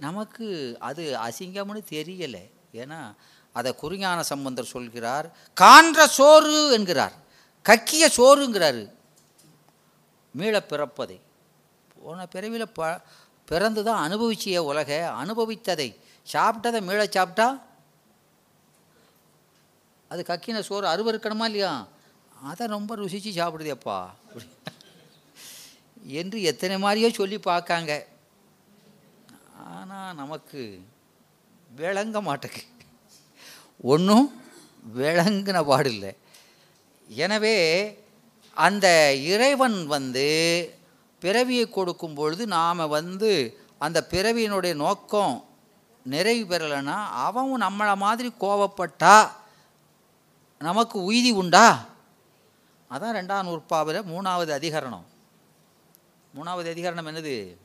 நமக்கு 0.00 0.76
அது 0.80 1.16
அசிங்கம்னு 1.16 1.82
தெரியலை. 1.90 2.50
ஏன்னா 2.72 3.14
அதை 3.52 3.74
குறிஞான 3.82 4.20
சம்பந்தர் 4.20 4.64
சொல்கிறார் 4.64 5.36
காண்ற 5.60 6.06
சோறு 6.06 6.70
என்கிறார். 6.72 7.12
கக்கிய 7.68 8.06
சோறுங்கிறாரு. 8.16 8.92
மீள 10.30 10.62
பிறப்பதை. 10.68 11.20
போன 12.02 12.26
பிறவியில் 12.26 12.68
ப 12.68 13.00
பிறந்து 13.50 13.80
தான் 13.88 14.02
அனுபவிச்சிய 14.06 14.58
உலக 14.70 14.90
அனுபவித்ததை. 15.22 15.88
சாப்பிட்டதை 16.26 16.80
மீள 16.88 17.02
சாப்பிட்டா? 17.16 17.48
அது 20.10 20.20
கக்கின 20.28 20.60
சோறு 20.68 20.86
அருவருக்கணுமா 20.92 21.46
இல்லையா? 21.50 21.72
அதை 22.48 22.64
ரொம்ப 22.76 22.90
ருசித்து 23.00 23.30
சாப்பிடுதேப்பா 23.38 23.98
என்று 26.20 26.38
எத்தனை 26.50 26.76
மாதிரியோ 26.84 27.08
சொல்லி 27.18 27.38
பார்க்காங்க. 27.50 27.92
ஆனால் 29.74 30.16
நமக்கு 30.20 30.60
விளங்க 31.80 32.18
மாட்டேக்கு 32.28 32.62
ஒன்றும் 33.92 34.28
விளங்கின 34.98 35.58
பாடில்லை. 35.70 36.12
எனவே 37.24 37.56
அந்த 38.56 38.86
இறைவன் 39.32 39.78
வந்து 39.94 40.28
பிறவியை 41.20 41.70
கொடுக்கும் 41.70 42.14
பொழுது 42.14 42.46
நாம் 42.46 42.88
வந்து 42.88 43.58
அந்த 43.78 44.06
பிறவியினுடைய 44.10 44.74
நோக்கம் 44.74 45.44
நிறைவு 46.04 46.56
பெறலைன்னா 46.56 47.06
அவன் 47.12 47.62
நம்மளை 47.62 47.96
மாதிரி 47.96 48.32
கோவப்பட்டா 48.40 49.30
நமக்கு 50.58 51.12
உய்தி 51.12 51.32
உண்டா? 51.32 51.84
அதான் 52.90 53.16
ரெண்டாம் 53.16 53.42
நூற்பாவில் 53.42 54.02
மூணாவது 54.02 54.52
அதிகரணம். 54.58 55.06
மூணாவது 56.36 56.68
அதிகரணம் 56.74 57.08
என்னது? 57.10 57.56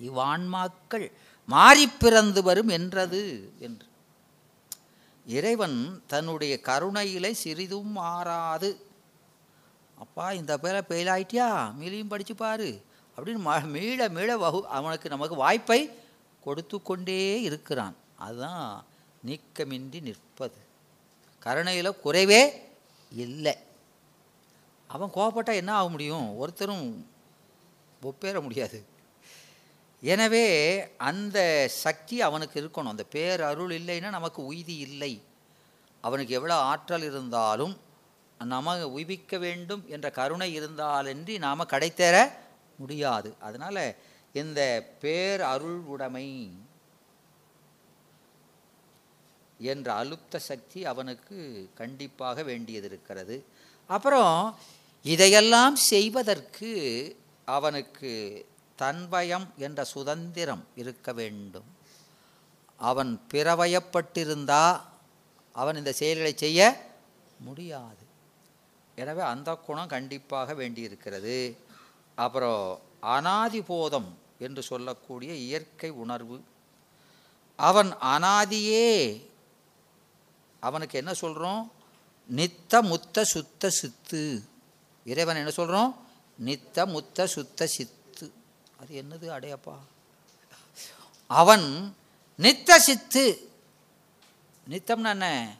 இவ்வான்மாக்கள் 0.00 1.12
மாறி 1.46 1.86
பிறந்து 1.86 2.42
வரும் 2.42 2.68
என்றது 2.68 3.52
என்று. 3.58 3.86
இறைவன் 5.26 6.02
தன்னுடைய 6.06 6.60
கருணையிலே 6.62 7.32
சிறிதும் 7.32 7.90
மாறாது. 7.90 8.91
அப்பா 10.04 10.24
இந்த 10.40 10.52
பேரை 10.62 10.80
பெயிலாயிட்டியா 10.88 11.48
மீளியும் 11.80 12.12
படிச்சு 12.12 12.34
பாரு. 12.34 12.68
அப்படின்னு 13.16 13.42
ம 13.46 13.52
மீள 13.74 14.08
மீள 14.16 14.30
வகு 14.42 14.60
அவனுக்கு 14.78 15.08
நமக்கு 15.14 15.36
வாய்ப்பை 15.44 15.80
கொடுத்து 16.44 16.76
கொண்டே 16.82 17.20
இருக்கிறான். 17.48 17.96
அதுதான் 18.26 18.66
நீக்கமின்றி 19.26 20.00
நிற்பது. 20.08 20.60
கருணையில் 21.46 22.00
குறைவே 22.04 22.42
இல்லை. 23.12 23.54
அவன் 24.94 25.14
கோவப்பட்டால் 25.16 25.60
என்ன 25.62 25.72
ஆக 25.74 25.88
முடியும்? 25.88 26.26
ஒருத்தரும் 26.36 26.86
ஒப்பேற 28.02 28.36
முடியாது. 28.46 28.78
எனவே 30.02 30.46
அந்த 31.10 31.38
சக்தி 31.84 32.16
அவனுக்கு 32.28 32.56
இருக்கணும். 32.62 32.92
அந்த 32.94 33.04
பேர் 33.14 33.42
அருள் 33.50 33.72
இல்லைன்னா 33.80 34.10
நமக்கு 34.18 34.40
உய்தி 34.52 34.76
இல்லை. 34.88 35.12
அவனுக்கு 36.04 36.32
எவ்வளோ 36.34 36.56
ஆற்றல் 36.70 37.06
இருந்தாலும் 37.10 37.74
நமக்கு 38.44 38.92
உய்விக்க 38.92 39.38
வேண்டும் 39.38 39.84
என்ற 39.88 40.10
கருணை 40.10 40.60
இருந்தாலன்றி 40.60 41.38
நாம் 41.38 41.72
கடைத்தேற 41.72 42.16
முடியாது. 42.76 43.34
அதனால் 43.38 43.96
இந்த 44.32 44.60
பேர் 45.00 45.40
அருள் 45.40 45.80
உடைமை 45.92 46.28
என்ற 49.58 50.04
அலுப்த 50.04 50.36
சக்தி 50.36 50.84
அவனுக்கு 50.84 51.36
கண்டிப்பாக 51.74 52.42
வேண்டியது 52.42 52.86
இருக்கிறது 52.88 53.44
அப்புறம் 53.86 54.56
இதையெல்லாம் 55.02 55.76
செய்வதற்கு 55.76 56.72
அவனுக்கு 57.44 58.10
தன்வயம் 58.78 59.46
என்ற 59.56 59.84
சுதந்திரம் 59.84 60.66
இருக்க 60.74 61.12
வேண்டும். 61.12 61.64
அவன் 62.76 63.20
பிறவயப்பட்டிருந்தா 63.32 64.80
அவன் 65.52 65.76
இந்த 65.76 65.92
செயல்களை 65.92 66.32
செய்ய 66.36 66.90
முடியாது. 67.38 68.01
எனவே 68.94 69.20
அந்த 69.20 69.54
குணம் 69.54 69.88
கண்டிப்பாக 69.88 70.54
வேண்டியிருக்கிறது. 70.54 71.56
அப்புறம் 72.14 72.80
அனாதிபோதம் 73.02 74.04
என்று 74.38 74.62
சொல்லக்கூடிய 74.62 75.34
இயற்கை 75.34 75.90
உணர்வு. 75.90 76.42
அவன் 77.56 77.94
அனாதியே. 77.94 79.22
அவனுக்கு 80.60 80.98
என்ன 80.98 81.14
சொல்கிறோம் 81.14 81.72
நித்த 82.36 82.82
முத்த 82.82 83.22
சுத்த 83.22 83.70
சித்து. 83.70 84.42
இறைவன் 85.04 85.36
என்ன 85.36 85.50
சொல்கிறோம் 85.50 86.06
நித்த 86.44 86.86
முத்த 86.86 87.24
சுத்த 87.24 87.66
சித்து. 87.66 88.32
அது 88.80 89.02
என்னது 89.02 89.24
அடையப்பா? 89.24 89.78
அவன் 91.26 91.96
நித்த 92.38 92.76
சித்து. 92.76 93.50
நித்தம்னு 94.68 95.10
என்ன? 95.10 95.56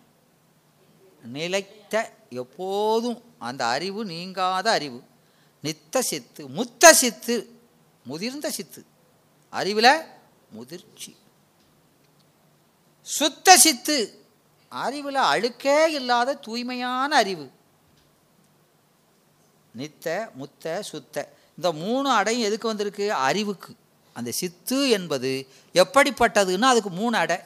நிலை 1.23 1.82
நித்த 1.93 2.09
எப்போதும் 2.31 3.23
அந்த 3.39 3.67
அறிவு 3.67 4.05
நீங்காத 4.05 4.71
அறிவு. 4.71 5.03
நித்த 5.63 5.99
சித்து 5.99 6.49
முத்த 6.49 6.91
சித்து 6.91 7.61
முதிர்ந்த 8.05 8.51
சித்து. 8.51 8.85
அறிவில் 9.51 10.01
முதிர்ச்சி. 10.51 11.17
சுத்த 13.03 13.57
சித்து 13.57 14.25
அறிவில் 14.69 15.15
அழுக்கே 15.15 15.93
இல்லாத 15.93 16.35
தூய்மையான 16.35 17.17
அறிவு. 17.17 17.51
நித்த 19.77 20.29
முத்த 20.33 20.81
சுத்த. 20.81 21.33
இந்த 21.57 21.73
மூணு 21.73 22.11
அடையும் 22.11 22.47
எதுக்கு 22.47 22.69
வந்திருக்கு? 22.69 23.13
அறிவுக்கு. 23.13 23.75
அந்த 24.13 24.31
சித்து 24.31 24.89
என்பது 24.89 25.47
எப்படிப்பட்டதுன்னா 25.75 26.63
அதுக்கு 26.63 26.91
மூணு 26.91 27.17
அடை. 27.17 27.39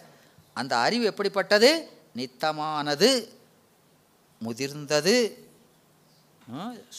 அந்த 0.55 0.77
அறிவு 0.77 1.05
எப்படிப்பட்டது? 1.05 1.89
நித்தமானது. 2.17 3.35
முதிர்ந்தது 4.41 5.15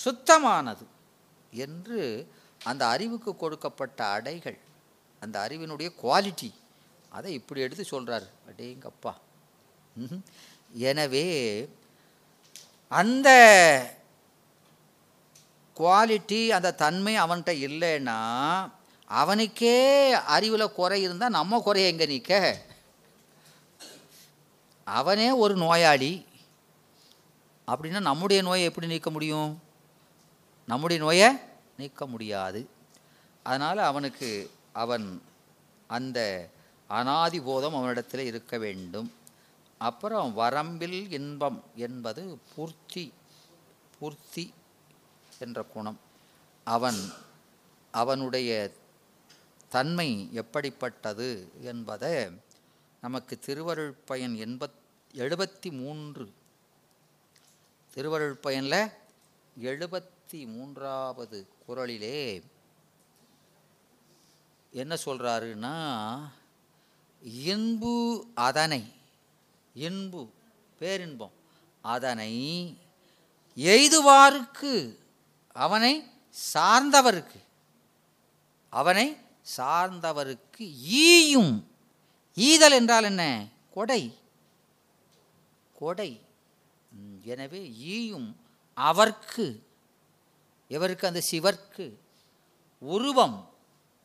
சுத்தமானது 0.03 0.85
என்று 1.51 1.99
அந்த 2.61 2.87
அறிவுக்கு 2.87 3.35
கொடுக்கப்பட்ட 3.35 4.05
அடைகள் 4.07 4.57
அந்த 5.21 5.39
அறிவினுடைய 5.39 5.89
குவாலிட்டி 6.01 6.49
அதை 7.09 7.33
இப்படி 7.33 7.61
எடுத்து 7.61 7.83
சொல்கிறார் 7.83 8.25
அடேங்கப்பா. 8.49 9.13
எனவே 10.71 11.27
அந்த 12.91 13.29
குவாலிட்டி 15.77 16.47
அந்த 16.47 16.73
தன்மை 16.73 17.17
அவன்கிட்ட 17.17 17.49
இல்லைன்னா 17.67 18.17
அவனுக்கே 19.09 19.77
அறிவில் 20.27 20.73
குறை 20.73 21.01
இருந்தால் 21.01 21.29
நம்ம 21.29 21.59
குறைய 21.59 21.87
எங்கே 21.87 22.05
நிற்க 22.05 22.33
அவனே 24.87 25.31
ஒரு 25.31 25.55
நோயாளி 25.55 26.11
அப்படின்னா 27.67 27.99
நம்முடைய 27.99 28.41
நோயை 28.41 28.63
எப்படி 28.63 28.87
நீக்க 28.87 29.09
முடியும்? 29.09 29.61
நம்முடைய 30.67 31.03
நோயை 31.03 31.35
நீக்க 31.77 32.07
முடியாது. 32.07 32.69
அதனால் 33.43 33.77
அவனுக்கு 33.77 34.51
அவன் 34.73 35.21
அந்த 35.87 36.49
அனாதி 36.87 37.41
போதம் 37.41 37.75
அவனிடத்தில் 37.75 38.25
இருக்க 38.25 38.57
வேண்டும். 38.57 39.13
அப்புறம் 39.77 40.37
வரம்பில் 40.37 41.11
இன்பம் 41.11 41.63
என்பது 41.75 42.39
பூர்த்தி 42.55 43.13
பூர்த்தி 43.99 44.53
என்ற 45.39 45.63
குணம். 45.63 45.99
அவன் 46.63 46.99
அவனுடைய 47.91 48.71
தன்மை 49.69 50.29
எப்படிப்பட்டது 50.31 51.51
என்பதை 51.61 52.29
நமக்கு 53.01 53.39
திருவருள் 53.39 53.93
பயன் 54.05 54.35
எண்பத் 54.35 54.77
எழுபத்தி 55.13 55.71
மூன்று 55.71 56.33
திருவருள் 57.97 58.33
பயனில் 58.33 58.91
எழுபத்தி 59.61 60.45
மூன்றாவது 60.45 61.47
குறளிலே 61.67 62.41
என்ன 64.71 64.95
சொல்கிறாருன்னா 65.05 65.75
இன்பு 67.21 68.27
அதனை 68.33 68.93
இன்பு 69.73 70.29
பேரின்பம் 70.79 71.31
அதனை 71.81 72.33
எய்துவாருக்கு 73.55 74.97
அவனை 75.51 76.11
சார்ந்தவருக்கு 76.53 77.41
அவனை 78.69 79.17
சார்ந்தவருக்கு 79.57 80.73
ஈயும். 80.83 81.67
ஈதல் 82.35 82.71
என்றால் 82.71 83.03
என்ன? 83.03 83.47
கொடை. 83.71 84.17
கொடை. 85.73 86.21
எனவே 87.27 87.73
ஈயும் 87.73 88.39
அவர்க்கு 88.73 89.67
எவருக்கு? 90.69 91.05
அந்த 91.05 91.21
சிவர்க்கு. 91.31 91.97
உருவம். 92.79 93.49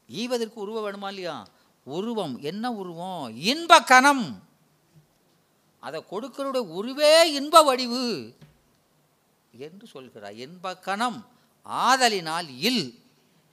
ஈவதற்கு 0.09 0.55
உருவம் 0.55 0.85
வேணுமா 0.85 1.09
இல்லையா? 1.09 1.49
உருவம். 1.85 2.41
என்ன 2.41 2.73
உருவம்? 2.73 3.37
இன்ப 3.37 3.81
கணம். 3.81 4.49
அதை 5.81 6.05
கொடுக்கிறோட 6.11 6.57
உருவே 6.57 7.23
இன்ப 7.33 7.63
வடிவு 7.63 8.37
என்று 9.51 9.87
சொல்கிறார். 9.87 10.35
இன்ப 10.35 10.77
கணம். 10.77 11.27
ஆதலினால் 11.63 12.49
இல். 12.49 13.03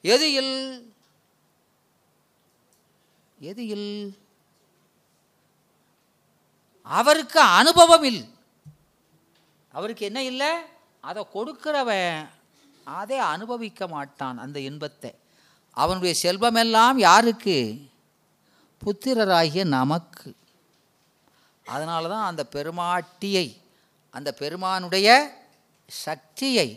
எது 0.01 0.33
இல்? 0.33 0.93
எது 3.39 3.65
இல்? 3.65 4.17
அவருக்கு 6.83 7.39
அனுபவம் 7.39 8.03
இல்லை 8.03 8.37
அவருக்கு 9.73 10.03
என்ன 10.09 10.19
இல்லை? 10.31 10.51
அதை 11.09 11.21
கொடுக்கிறவன் 11.35 12.17
அதை 12.99 13.17
அனுபவிக்க 13.33 13.81
மாட்டான் 13.95 14.37
அந்த 14.43 14.57
இன்பத்தை. 14.69 15.11
அவனுடைய 15.77 16.13
செல்வமெல்லாம் 16.23 16.97
யாருக்கு? 17.07 17.57
புத்திரராகிய 18.81 19.63
நமக்கு. 19.77 20.29
அதனால 21.65 22.09
தான் 22.13 22.29
அந்த 22.29 22.43
பெருமாட்டியை 22.55 23.47
அந்த 24.15 24.29
பெருமானுடைய 24.41 25.07
சக்தியை 25.91 26.67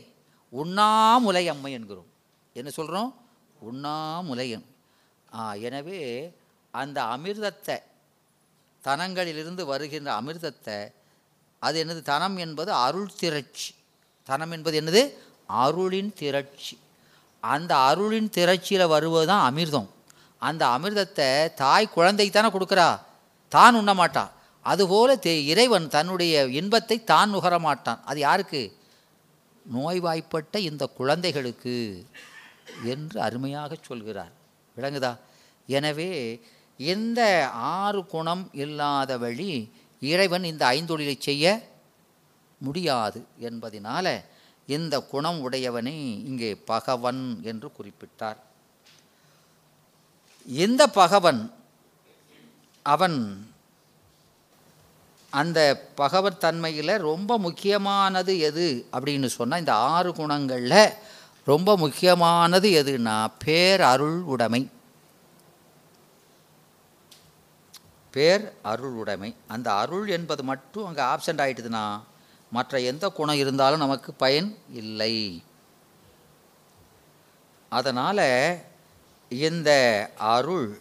உண்ணாமுலை 0.52 1.44
அம்மை 1.52 1.70
என்கிறோம். 1.78 2.11
என்ன 2.57 2.70
சொல்கிறோம் 2.78 3.11
உண்ணாமுலையம் 3.68 4.66
எனவே 5.68 6.00
அந்த 6.74 6.98
அமிர்தத்தை 7.14 7.76
தனங்களிலிருந்து 8.85 9.62
வருகின்ற 9.70 10.11
அமிர்தத்தை 10.20 10.76
அது 11.62 11.77
என்னது? 11.85 12.03
தனம் 12.03 12.37
என்பது 12.37 12.70
அருள் 12.87 13.11
திரட்சி. 13.20 13.70
தனம் 14.29 14.53
என்பது 14.57 14.77
என்னது? 14.81 15.03
அருளின் 15.64 16.12
திரட்சி. 16.20 16.75
அந்த 17.42 17.72
அருளின் 17.90 18.29
திரட்சியில் 18.37 18.92
வருவது 18.94 19.27
தான் 19.27 19.44
அமிர்தம். 19.48 19.88
அந்த 20.42 20.62
அமிர்தத்தை 20.77 21.29
தாய் 21.55 21.94
குழந்தைக்கு 21.96 22.35
தானே 22.35 22.51
கொடுக்குறா? 22.55 22.88
தான் 23.53 23.75
உண்ண 23.75 23.92
மாட்டான் 23.94 24.31
அதுபோல 24.64 25.11
தே 25.27 25.33
இறைவன் 25.53 25.87
தன்னுடைய 25.88 26.35
இன்பத்தை 26.59 26.96
தான் 27.05 27.31
நுகர 27.31 27.55
மாட்டான். 27.59 28.01
அது 28.05 28.18
யாருக்கு? 28.20 28.62
நோய்வாய்ப்பட்ட 29.75 30.55
இந்த 30.70 30.85
குழந்தைகளுக்கு 30.98 31.75
என்று 32.85 33.18
அருமையாக 33.27 33.77
சொல்கிறார். 33.88 34.33
விளங்குதா? 34.77 35.12
எனவே 35.68 36.11
இந்த 36.79 37.20
ஆறு 37.53 38.01
குணம் 38.07 38.44
இல்லாத 38.53 39.18
வழி 39.25 39.53
இறைவன் 40.03 40.45
இந்த 40.45 40.67
ஐந்தொழிலை 40.67 41.17
செய்ய 41.19 41.69
முடியாது 42.59 43.27
என்பதினால 43.41 44.25
இந்த 44.67 45.01
குணம் 45.01 45.41
உடையவனை 45.41 46.25
இங்கே 46.25 46.55
பகவன் 46.55 47.41
என்று 47.43 47.71
குறிப்பிட்டார். 47.79 48.37
இந்த 50.47 50.87
பகவன் 50.87 51.53
அவன் 52.83 53.47
அந்த 55.31 55.91
பகவத் 55.95 56.41
தன்மையில் 56.41 56.99
ரொம்ப 56.99 57.38
முக்கியமானது 57.38 58.38
எது 58.38 58.87
அப்படின்னு 58.93 59.27
சொன்னால் 59.27 59.59
இந்த 59.59 59.75
ஆறு 59.75 60.11
குணங்களில் 60.12 60.93
ரொம்ப 61.45 61.77
முக்கியமானது 61.77 62.69
எதுன்னா 62.83 63.31
பேரருள் 63.45 64.21
உடைமை. 64.23 64.69
பேர் 68.12 68.53
அருள் 68.62 68.92
உடைமை. 68.92 69.37
அந்த 69.48 69.72
அருள் 69.72 70.09
என்பது 70.09 70.42
மட்டும் 70.42 70.87
அங்கே 70.87 71.03
ஆப்சண்ட் 71.03 71.37
ஆகிட்டுதுன்னா 71.37 72.03
மற்ற 72.51 72.81
எந்த 72.81 73.09
குணம் 73.09 73.35
இருந்தாலும் 73.35 73.79
நமக்கு 73.79 74.14
பயன் 74.14 74.59
இல்லை. 74.72 75.42
அதனால் 77.68 78.59
இந்த 79.29 79.70
அருள் 80.16 80.79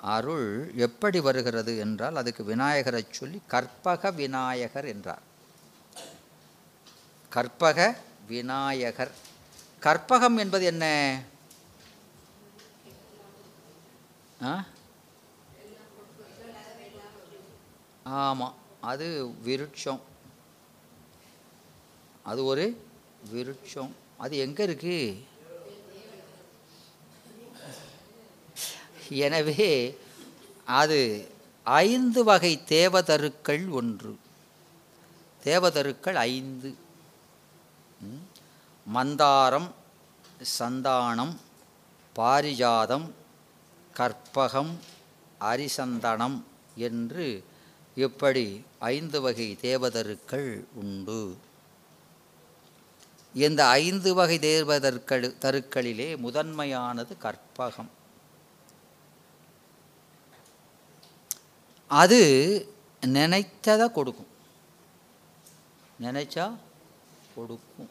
அருள் 0.00 0.72
எப்படி 0.74 1.20
வருகிறது 1.20 1.78
என்றால் 1.78 2.16
அதுக்கு 2.16 2.44
விநாயகரை 2.44 3.06
சொல்லி 3.10 3.42
கற்பக 3.46 4.10
விநாயகர் 4.10 4.84
என்றார். 4.84 5.22
கற்பக 7.30 7.96
விநாயகர். 8.26 9.10
கற்பகம் 9.82 10.38
என்பது 10.38 10.64
என்ன? 10.64 10.84
ஆ? 14.44 14.64
ஆமாம் 18.06 18.54
அது 18.80 19.34
விருட்சம். 19.44 20.00
அது 22.22 22.44
ஒரு 22.44 22.84
விருட்சம். 23.32 23.90
அது 24.16 24.36
எங்கே 24.36 24.62
இருக்கு? 24.62 25.24
எனவே 29.10 29.98
அது 30.64 31.28
ஐந்து 31.64 32.24
வகை 32.24 32.62
தேவதருக்கள் 32.68 33.70
ஒன்று. 33.70 34.18
தேவதருக்கள் 35.44 36.14
ஐந்து. 36.14 36.74
மந்தாரம் 38.94 39.70
சந்தானம் 40.58 41.36
பாரிஜாதம் 42.16 43.10
கற்பகம் 43.96 44.74
அரிசந்தனம் 45.40 46.42
என்று 46.74 47.44
இப்படி 48.04 48.46
ஐந்து 48.78 49.18
வகை 49.24 49.48
தேவதருக்கள் 49.60 50.50
உண்டு. 50.80 51.20
இந்த 53.44 53.60
ஐந்து 53.66 54.10
வகை 54.14 54.36
தேவதற்கள் 54.38 55.24
தருக்களிலே 55.44 56.08
முதன்மையானது 56.24 57.16
கற்பகம். 57.24 57.90
அது 61.90 62.20
நினைத்ததை 63.16 63.86
கொடுக்கும். 63.96 64.32
நினைச்சா 66.02 66.46
கொடுக்கும். 67.34 67.90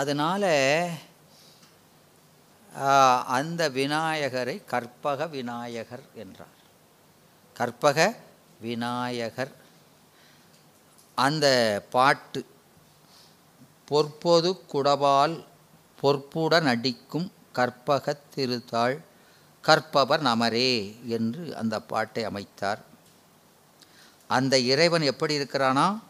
அதனால் 0.00 0.50
அந்த 3.38 3.62
விநாயகரை 3.78 4.56
கற்பக 4.64 5.26
விநாயகர் 5.36 6.06
என்றார். 6.24 6.60
கற்பக 7.62 8.16
விநாயகர். 8.60 9.52
அந்த 11.14 11.46
பாட்டு 11.90 12.46
பொற்பொது 13.84 14.60
குடவால் 14.72 15.44
பொற்புட 16.02 16.60
நடிக்கும் 16.60 17.32
கற்பகத் 17.54 18.22
திருத்தாள் 18.36 18.98
கற்பவர் 19.60 20.22
நமரே 20.22 20.94
என்று 21.06 21.56
அந்த 21.56 21.80
பாட்டை 21.80 22.26
அமைத்தார். 22.26 22.78
அந்த 24.26 24.58
இறைவன் 24.58 25.02
எப்படி 25.02 25.38
இருக்கிறானா? 25.38 26.00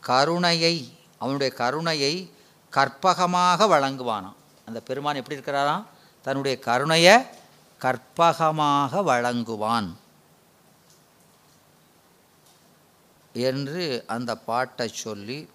கருணையை 0.00 0.98
அவனுடைய 1.18 1.54
கருணையை 1.54 2.30
கற்பகமாக 2.70 3.66
வழங்குவானாம் 3.66 4.34
அந்த 4.66 4.80
பெருமான் 4.80 5.14
எப்படி 5.14 5.40
இருக்கிறாரா 5.40 5.84
தன்னுடைய 6.22 6.58
கருணையை 6.58 7.22
கற்பகமாக 7.80 9.02
வழங்குவான். 9.02 10.00
என்று 13.32 14.04
அந்த 14.06 14.36
பாட்டை 14.36 14.88
சொல்லி 14.88 15.48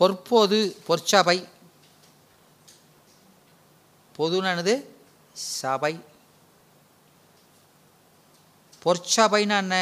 பொற்பொது 0.00 0.76
பொற்சபை 0.88 1.48
பொதுனானது 4.18 4.84
சபை. 5.32 6.00
பொற்சபைன்னா 8.84 9.56
என்ன? 9.56 9.76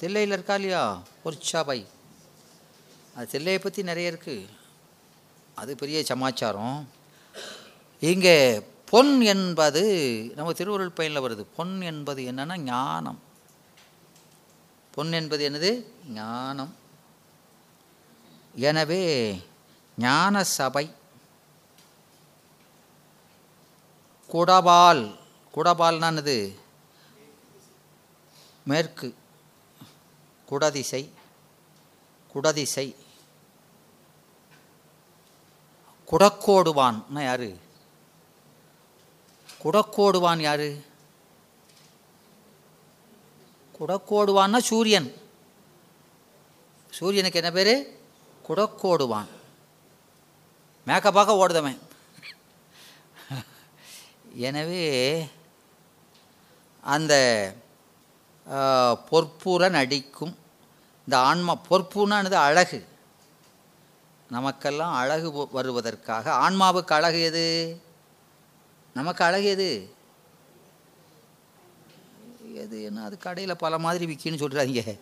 தில்லையில் 0.00 0.32
இருக்கா 0.32 0.54
இல்லையா? 0.54 1.02
பொற்சபை. 1.24 1.86
அது 3.14 3.38
தில்லையை 3.38 3.58
பற்றி 3.58 3.82
நிறைய 3.82 4.12
இருக்குது 4.12 4.46
அது 5.54 5.76
பெரிய 5.76 6.04
சமாச்சாரம். 6.04 6.88
இங்கே 8.00 8.68
பொன் 8.94 9.20
என்பது 9.20 10.32
நம்ம 10.34 10.52
திருவருள் 10.52 10.90
பயனில் 10.90 11.20
வருது. 11.20 11.46
பொன் 11.56 11.80
என்பது 11.80 12.22
என்னன்னா 12.22 12.56
ஞானம். 12.56 13.22
பொன் 14.90 15.12
என்பது 15.12 15.50
என்னது? 15.50 16.06
ஞானம். 16.08 16.76
எனவே 18.54 19.42
ஞான 19.98 20.44
சபை 20.44 20.94
குடபால். 24.32 25.18
குடபால்னானது 25.54 26.58
மேற்கு. 28.62 29.14
குடதிசை. 30.50 31.10
குடதிசை. 32.34 32.96
குடக்கோடுவான்னா 36.10 37.22
யாரு? 37.24 37.63
குடக்கோடுவான் 39.64 40.40
யாரு? 40.48 40.68
குடக்கோடுவான்னா 43.78 44.58
சூரியன். 44.70 45.08
சூரியனுக்கு 46.98 47.40
என்ன 47.42 47.52
பேர்? 47.56 47.74
குடக்கோடுவான். 48.48 49.30
மேக்கப்பாக 50.86 51.36
ஓடுதவன். 51.42 51.78
எனவே 54.48 54.84
அந்த 56.94 57.14
பொற்புற 59.10 59.70
நடிக்கும் 59.76 60.34
இந்த 61.04 61.16
ஆன்மா 61.30 61.52
பொற்புனானது 61.70 62.36
அழகு. 62.48 62.80
நமக்கெல்லாம் 64.30 64.94
அழகு 65.00 65.28
வருவதற்காக. 65.56 66.24
ஆன்மாவுக்கு 66.44 66.92
அழகு 66.98 67.20
எது? 67.30 67.44
நமக்கு 68.94 69.24
அழகு 69.24 69.44
எது? 69.44 69.94
எது? 72.54 72.82
என்ன 72.82 73.04
அது 73.04 73.18
கடையில் 73.18 73.56
பல 73.56 73.78
மாதிரி 73.78 74.06
விற்கின்னு 74.06 74.26
சொல்கிறாங்க 74.26 74.98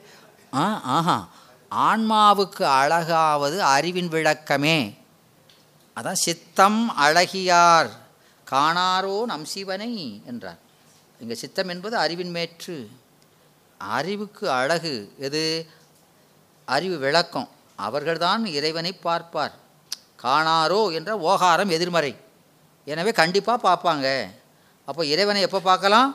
ஆ 0.54 0.80
ஆஹா. 0.80 1.28
ஆன்மாவுக்கு 1.70 2.62
அழகாவது 2.62 3.62
அறிவின் 3.62 4.08
விளக்கமே. 4.08 4.98
அதான் 5.96 6.12
சித்தம் 6.12 6.94
அழகியார். 6.98 7.90
காணாரோ 8.50 9.24
நம் 9.24 9.44
சிவனை 9.44 10.22
என்றார். 10.26 10.58
இங்கே 11.20 11.34
சித்தம் 11.34 11.68
என்பது 11.68 11.96
அறிவின் 11.96 12.30
மேற்று. 12.30 12.90
அறிவுக்கு 13.78 14.50
அழகு 14.50 15.14
எது? 15.18 15.68
அறிவு 16.64 16.98
விளக்கம். 16.98 17.48
அவர்கள்தான் 17.76 18.46
இறைவனை 18.46 18.92
பார்ப்பார். 18.92 19.54
காணாரோ 20.22 20.92
என்ற 20.92 21.18
ஓகாரம் 21.18 21.68
எதிர்மறை. 21.68 22.16
எனவே 22.86 23.10
கண்டிப்பாக 23.20 23.64
பார்ப்பாங்க. 23.66 24.06
அப்போ 24.88 25.02
இறைவனை 25.12 25.40
எப்போ 25.46 25.60
பார்க்கலாம்? 25.70 26.10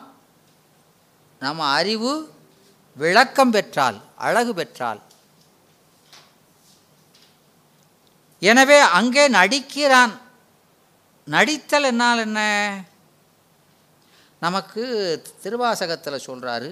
நம்ம 1.41 1.67
அறிவு 1.80 2.12
விளக்கம் 3.01 3.53
பெற்றால் 3.56 3.97
அழகு 4.27 4.51
பெற்றால். 4.60 5.01
எனவே 8.41 8.80
அங்கே 8.99 9.23
நடிக்கிறான். 9.39 10.13
நடித்தல் 11.27 11.88
என்னால் 11.91 12.23
என்ன? 12.27 12.41
நமக்கு 14.45 14.84
திருவாசகத்தில் 15.43 16.25
சொல்கிறாரு 16.27 16.69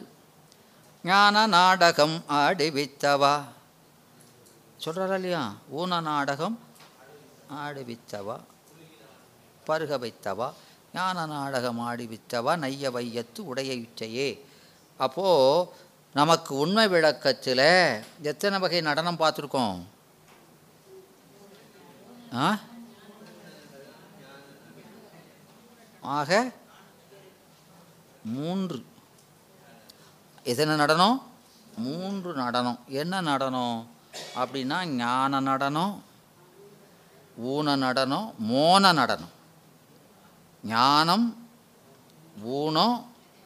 ஞான 1.03 1.45
நாடகம் 1.55 2.15
ஆடிவித்தவா 2.41 3.35
சொல்கிறாரா 4.83 5.17
இல்லையா? 5.19 5.43
ஊன 5.79 5.99
நாடகம் 6.09 6.55
ஆடிவித்தவா 7.63 8.37
பருக 9.65 9.97
வைத்தவா 9.97 10.53
ஞான 10.93 11.25
நாடகம் 11.25 11.79
ஆடுவித்தவா 11.79 12.57
நைய 12.57 12.91
வையத்து 12.91 13.39
உடைய 13.39 14.37
அப்போது 14.97 15.69
நமக்கு 16.13 16.55
உண்மை 16.55 16.87
விளக்கத்தில் 16.87 18.03
எத்தனை 18.21 18.59
வகை 18.59 18.81
நடனம் 18.81 19.19
பார்த்துருக்கோம்? 19.19 19.79
ஆ? 22.33 22.57
ஆக 26.01 26.51
மூன்று. 28.23 28.85
எத்தனை 30.43 30.75
நடனம்? 30.75 31.31
மூன்று 31.77 32.33
நடனம். 32.33 32.79
என்ன 32.87 33.21
நடனம்? 33.21 33.89
அப்படின்னா 34.35 34.85
ஞான 34.85 35.39
நடனம் 35.39 36.03
ஊன 37.45 37.77
நடனம் 37.77 38.33
மோன 38.51 38.93
நடனம். 38.93 39.34
ஞானம் 40.67 41.25
ஊனம் 42.43 42.95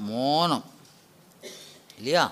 மோனம். 0.09 0.63
இல்லையா? 1.97 2.25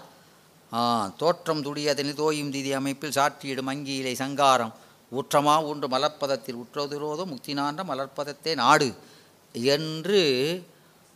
தோற்றம் 1.17 1.63
துடியதனில் 1.65 2.19
தோயும் 2.21 2.51
திதி 2.51 2.71
அமைப்பில் 2.79 3.17
சாற்றியிடும் 3.17 3.69
அங்கியிலை 3.73 4.13
சங்காரம். 4.13 4.73
ஊற்றமா 5.17 5.55
உண்டு 5.71 5.87
மலர்ப்பதத்தில் 5.87 6.59
முக்தி 6.61 7.53
முக்தினான்ற 7.53 7.83
மலர்ப்பதத்தை 7.91 8.55
நாடு. 8.55 8.89
என்று 9.51 10.21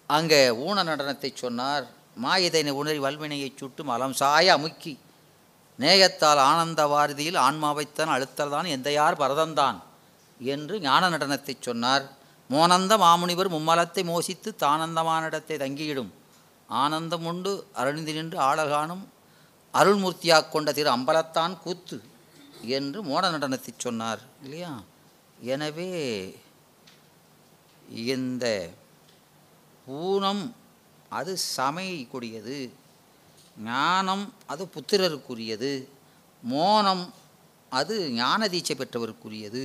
அங்கே 0.07 0.41
ஊன 0.49 0.83
நடனத்தை 0.83 1.29
சொன்னார். 1.33 1.85
மாயதனை 2.23 2.71
உணரி 2.81 2.99
வல்வினையைச் 2.99 3.57
சுட்டு 3.57 3.83
மலம் 3.83 4.13
சாய 4.13 4.53
அமுக்கி. 4.53 4.93
நேயத்தால் 5.79 6.41
ஆனந்த 6.51 6.81
வாரதியில் 6.93 7.37
ஆன்மாவைத்தான் 7.47 8.13
அழுத்தல்தான் 8.15 8.67
எந்தையார் 8.75 9.21
பரதந்தான் 9.21 9.77
என்று 10.39 10.75
ஞான 10.79 11.09
நடனத்தை 11.09 11.53
சொன்னார். 11.59 12.05
மோனந்த 12.51 12.93
மாமுனிவர் 13.03 13.53
மும்மலத்தை 13.55 14.03
மோசித்து 14.11 14.49
தானந்தமான 14.63 15.21
இடத்தை 15.29 15.55
தங்கியிடும். 15.63 16.11
ஆனந்தம் 16.69 17.25
உண்டு 17.31 17.51
அருணிந்து 17.79 18.13
நின்று 18.17 18.37
ஆளகானும் 18.49 19.03
அருள்மூர்த்தியாக 19.73 20.49
கொண்ட 20.53 20.69
திரு 20.77 20.89
அம்பலத்தான் 20.95 21.53
கூத்து 21.63 21.97
என்று 22.77 22.99
மோன 23.09 23.29
நடனத்தை 23.33 23.71
சொன்னார் 23.85 24.21
இல்லையா? 24.43 24.71
எனவே 25.53 25.89
இந்த 28.13 28.45
ஊனம் 30.03 30.43
அது 31.19 31.31
சமைக்கூடியது 31.57 32.57
ஞானம் 33.69 34.25
அது 34.51 34.63
புத்திரருக்குரியது 34.75 35.71
மோனம் 36.43 37.05
அது 37.71 37.95
ஞான 38.19 38.47
தீட்சை 38.53 38.75
பெற்றவருக்குரியது 38.75 39.63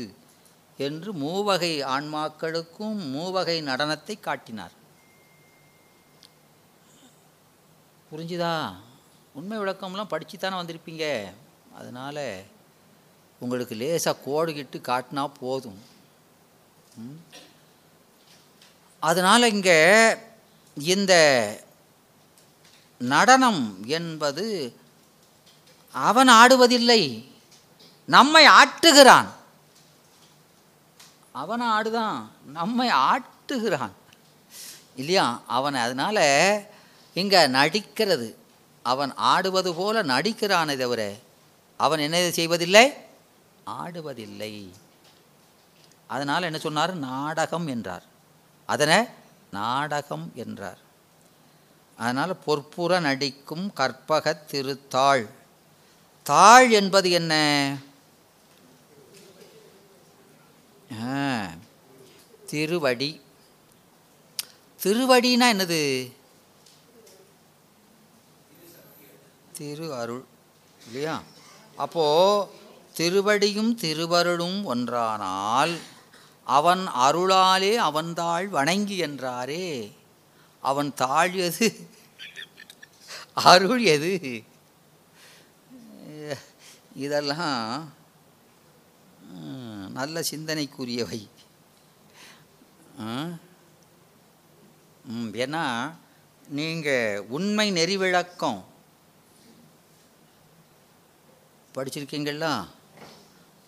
என்று 0.76 1.10
மூவகை 1.12 1.70
ஆன்மாக்களுக்கும் 1.84 2.98
மூவகை 3.10 3.62
நடனத்தை 3.62 4.14
காட்டினார். 4.20 4.74
புரிஞ்சுதா? 8.10 8.54
உண்மை 9.32 9.58
விளக்கம்லாம் 9.58 10.12
படித்து 10.12 10.38
தானே 10.38 10.56
வந்திருப்பீங்க. 10.56 11.06
அதனால் 11.78 12.24
உங்களுக்கு 13.40 13.74
லேசாக 13.74 14.22
கோடுகிட்டு 14.26 14.78
காட்டினா 14.90 15.24
போதும். 15.40 15.80
அதனால் 19.00 19.50
இங்கே 19.54 19.80
இந்த 20.74 21.14
நடனம் 22.98 23.62
என்பது 23.86 24.44
அவன் 25.94 26.28
ஆடுவதில்லை 26.28 27.02
நம்மை 28.08 28.44
ஆட்டுகிறான். 28.60 29.28
அவன் 31.36 31.62
ஆடுதான். 31.62 32.28
நம்மை 32.44 32.88
ஆட்டுகிறான். 32.88 33.90
இல்லையா? 34.96 35.40
அவன் 35.46 35.74
அதனால் 35.74 36.66
இங்கே 37.14 37.46
நடிக்கிறது. 37.46 38.34
அவன் 38.82 39.14
ஆடுவது 39.14 39.74
போல 39.74 40.02
நடிக்கிறானே 40.02 40.76
தவிர 40.76 41.14
அவன் 41.76 41.98
என்ன 41.98 42.30
செய்வதில்லை? 42.30 42.92
ஆடுவதில்லை. 43.66 44.70
அதனால் 46.06 46.42
என்ன 46.42 46.58
சொன்னார்? 46.58 46.94
நாடகம் 46.94 47.66
என்றார். 47.66 48.02
அதனை? 48.66 49.04
நாடகம் 49.50 50.32
என்றார். 50.34 50.78
அதனால் 51.96 52.36
பொற்புற 52.46 53.00
நடிக்கும் 53.00 53.72
கற்பக 53.72 54.42
திருத்தாள். 54.50 55.28
தாழ் 56.22 56.70
என்பது 56.70 57.10
என்ன 57.10 57.34
ஆ, 60.85 60.85
திருவடி. 62.46 63.20
திருவடினா 64.82 65.46
என்னது? 65.52 66.12
திரு 69.52 69.94
அருள் 69.94 70.24
இல்லையா? 70.86 71.22
அப்போது 71.76 72.48
திருவடியும் 72.98 73.74
திருவருளும் 73.74 74.74
ஒன்றானால் 74.74 75.78
அவன் 76.44 76.86
அருளாலே 76.86 77.74
அவன் 77.74 78.14
தாழ் 78.14 78.48
வணங்கி 78.48 79.02
என்றாரே. 79.02 79.92
அவன் 80.60 80.94
தாழ் 80.94 81.32
எது? 81.32 81.88
அருள் 83.34 83.84
எது? 83.84 84.42
இதெல்லாம் 86.94 87.92
நல்ல 89.90 90.20
சிந்தனைக்குரியவை. 90.20 91.28
ஆ? 93.00 93.24
ம், 95.04 95.32
ஏன்னா 95.32 95.94
நீங்கள் 96.48 97.18
உண்மை 97.18 97.70
நெறி 97.70 97.96
விளக்கம் 97.96 98.64
படிச்சிருக்கீங்களா? 101.74 102.66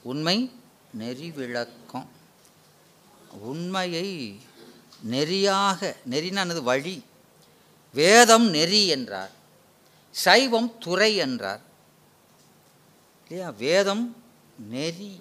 உண்மை 0.03 0.53
நெறி 0.93 1.31
விளக்கம் 1.31 2.09
உண்மையை 3.31 4.41
நெறியாக 5.11 5.95
நெறினானது 6.11 6.63
வழி. 6.63 7.05
வேதம் 7.95 8.49
நெறி 8.49 8.87
என்றார். 8.87 9.31
சைவம் 10.11 10.79
துறை 10.79 11.17
என்றார். 11.17 11.61
இல்லையா? 13.29 13.51
வேதம் 13.51 14.25
நெறி. 14.59 15.21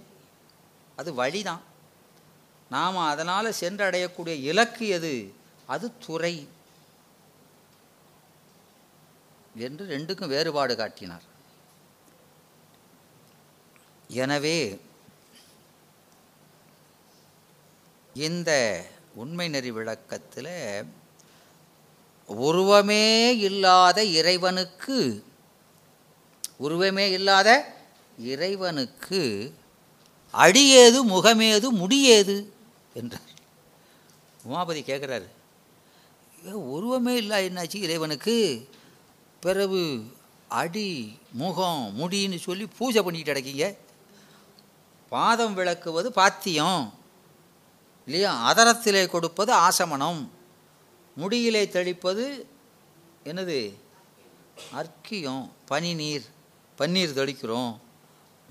அது 0.97 1.13
வழிதான். 1.13 1.61
நாம் 2.69 2.97
அதனால் 2.97 3.55
சென்றடையக்கூடிய 3.59 4.35
இலக்கு 4.51 4.87
எது? 4.87 5.33
அது 5.65 5.97
துறை. 5.97 6.47
என்று 9.55 9.85
ரெண்டுக்கும் 9.85 10.27
வேறுபாடு 10.27 10.75
காட்டினார். 10.75 11.25
எனவே 14.07 14.81
இந்த 18.13 18.51
உண்மை 19.15 19.49
நெறி 19.49 19.71
விளக்கத்தில் 19.71 20.85
உருவமே 22.27 23.37
இல்லாத 23.37 24.03
இறைவனுக்கு 24.03 25.25
உருவமே 26.57 27.11
இல்லாத 27.11 27.73
இறைவனுக்கு 28.17 29.21
அடியேது 30.33 30.99
முகமேது 31.13 31.67
முடியேது 31.81 32.35
என்றார். 32.93 33.31
உமாபதி 34.47 34.81
கேட்குறாரு 34.81 35.27
உருவமே 36.53 37.15
இல்லை 37.15 37.49
என்னாச்சு? 37.49 37.75
இறைவனுக்கு 37.75 38.67
பிறகு 39.39 40.05
அடி 40.47 41.17
முகம் 41.31 41.93
முடின்னு 41.99 42.37
சொல்லி 42.37 42.65
பூஜை 42.77 43.01
பண்ணிக்கிட்டு 43.03 43.39
கிடக்கீங்க. 43.39 43.77
பாதம் 45.09 45.53
விளக்குவது 45.53 46.11
பாத்தியம் 46.11 46.93
இல்லையா? 48.05 48.53
அதரத்திலே 48.53 49.07
கொடுப்பது 49.07 49.51
ஆசமனம் 49.53 50.31
முடியிலே 51.17 51.63
தெளிப்பது 51.69 52.47
என்னது? 53.23 53.73
அர்க்கியம் 54.73 55.49
பனி 55.65 55.93
நீர் 55.93 56.25
பன்னீர் 56.77 57.17
தெளிக்கிறோம். 57.19 57.77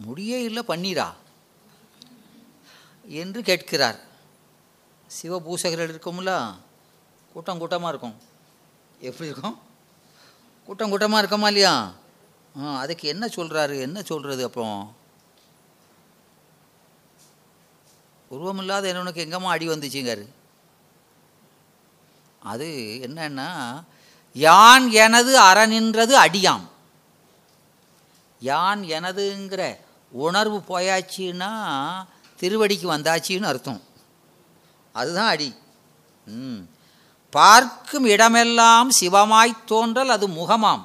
முடியே 0.07 0.39
இல்லை 0.49 0.63
பன்னீரா? 0.69 1.09
என்று 3.09 3.43
கேட்கிறார். 3.43 3.99
சிவபூசகர்கள் 5.23 5.91
இருக்கும்ல 5.93 6.55
கூட்டம் 7.33 7.59
கூட்டமாக 7.59 7.89
இருக்கும். 7.89 8.17
எப்படி 9.01 9.31
இருக்கும்? 9.31 9.59
கூட்டம் 10.65 10.91
கூட்டமாக 10.91 11.27
இருக்கமா 11.27 11.47
இல்லையா? 11.47 11.93
ஆ 12.59 12.79
அதுக்கு 12.79 13.09
என்ன 13.09 13.27
சொல்கிறாரு 13.27 13.81
என்ன 13.81 14.03
சொல்கிறது 14.03 14.45
அப்புறம் 14.45 14.97
உருவமில்லாத 18.31 18.89
என்னவனுக்கு 18.93 19.25
எங்கம்மா 19.27 19.53
அடி 19.55 19.69
வந்துச்சுங்காரு? 19.69 20.29
அது 22.41 22.99
என்னன்னா 23.03 23.83
யான் 24.33 24.91
எனது 24.91 25.41
அறநின்றது 25.41 26.15
அடியாம். 26.27 26.65
யான் 28.41 28.83
எனதுங்கிற 28.83 29.77
உணர்வு 30.11 30.59
போயாச்சுன்னா 30.69 31.53
திருவடிக்கு 32.41 32.87
வந்தாச்சின்னு 32.97 33.43
அர்த்தம். 33.43 33.83
அதுதான் 34.95 35.29
அடி. 35.29 35.55
ம். 36.27 36.61
பார்க்கும் 37.31 38.05
இடமெல்லாம் 38.05 38.91
சிவமாய் 39.01 39.65
தோன்றல் 39.67 40.09
அது 40.09 40.29
முகமாம். 40.29 40.85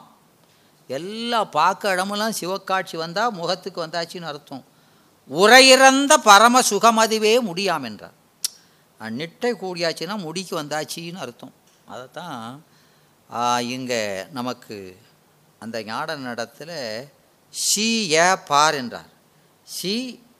எல்லா 0.87 1.43
பார்க்க 1.43 1.91
இடமெல்லாம் 1.91 2.37
சிவக்காட்சி 2.39 2.97
வந்தால் 2.97 3.31
முகத்துக்கு 3.31 3.85
வந்தாச்சின்னு 3.85 4.29
அர்த்தம். 4.31 4.63
உரையிறந்த 5.29 6.13
பரம 6.23 6.61
சுகமதுவே 6.69 7.33
முடியாம் 7.39 7.83
என்றார். 7.83 8.17
நிட்டை 9.01 9.51
கூடியாச்சுன்னா 9.61 10.17
முடிக்கு 10.17 10.53
வந்தாச்சின்னு 10.61 11.17
அர்த்தம். 11.17 11.53
அதைத்தான் 11.85 12.65
இங்கே 13.67 14.01
நமக்கு 14.31 14.77
அந்த 15.59 15.83
ஞான 15.83 16.15
நடத்தில் 16.15 16.77
சி 17.53 18.11
ஏ 18.11 18.35
பார் 18.35 18.73
என்றார். 18.73 19.09
ஷீ 19.67 19.95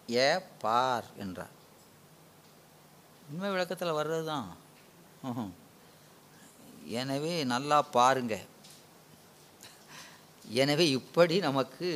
ஏ 0.10 0.28
பார் 0.64 1.08
என்றார். 1.24 1.56
உண்மை 3.30 3.50
விளக்கத்தில் 3.54 3.98
வர்றது 4.00 4.26
தான் 4.32 4.50
எனவே 7.02 7.34
நல்லா 7.54 7.78
பாருங்க. 7.98 8.36
எனவே 10.62 10.86
இப்படி 10.98 11.36
நமக்கு 11.48 11.90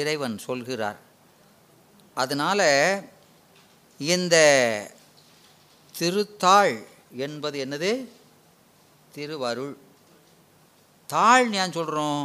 இறைவன் 0.00 0.36
சொல்கிறார். 0.48 0.98
அதனால் 2.22 2.66
இந்த 4.00 4.36
திருத்தாள் 5.94 6.74
என்பது 7.26 7.56
என்னது? 7.64 7.92
திருவருள். 9.14 9.74
தாள் 11.08 11.52
ஏன் 11.62 11.76
சொல்கிறோம் 11.78 12.24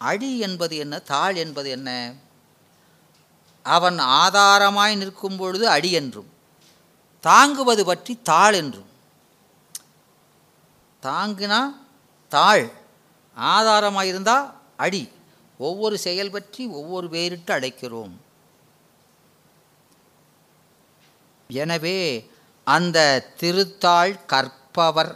அடி 0.00 0.30
என்பது 0.38 0.74
என்ன 0.76 0.94
தாள் 1.12 1.36
என்பது 1.36 1.68
என்ன? 1.70 1.90
அவன் 3.62 3.98
ஆதாரமாய் 3.98 4.94
நிற்கும் 4.96 5.36
பொழுது 5.36 5.64
அடி 5.68 5.90
என்றும் 5.92 6.30
தாங்குவது 7.24 7.82
பற்றி 7.84 8.12
தாள் 8.22 8.54
என்றும். 8.54 8.90
தாங்கினா 11.02 11.60
தாழ் 12.30 12.64
ஆதாரமாக 13.36 14.10
இருந்தால் 14.10 14.46
அடி. 14.76 15.02
ஒவ்வொரு 15.60 15.96
செயல் 15.98 16.30
பற்றி 16.30 16.62
ஒவ்வொரு 16.78 17.06
பேரிட்டு 17.08 17.52
அழைக்கிறோம். 17.56 18.14
எனவே 21.50 21.98
அந்த 22.66 22.98
திருத்தாள் 23.40 24.14
கற்பவர் 24.26 25.12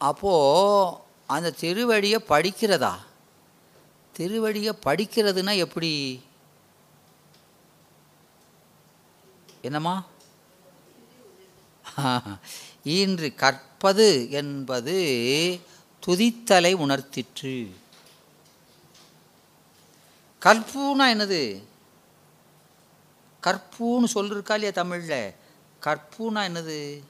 அப்போது 0.00 0.96
அந்த 1.26 1.54
திருவடியை 1.60 2.18
படிக்கிறதா? 2.32 2.94
திருவடியை 4.18 4.72
படிக்கிறதுனா 4.86 5.56
எப்படி? 5.56 6.22
என்னம்மா? 9.62 10.04
இன்று 12.84 13.34
கற்பது 13.34 14.30
என்பது 14.30 14.96
துதித்தலை 16.06 16.74
உணர்த்திற்று. 16.74 17.70
கற்பூனா 20.42 21.06
என்னது? 21.14 21.62
கற்பூன்னு 23.42 24.04
சொல்லிருக்கா 24.14 24.52
இல்லையா 24.52 24.70
தமிழில்? 24.70 25.34
கற்பூனா 25.82 26.40
என்னது? 26.48 27.02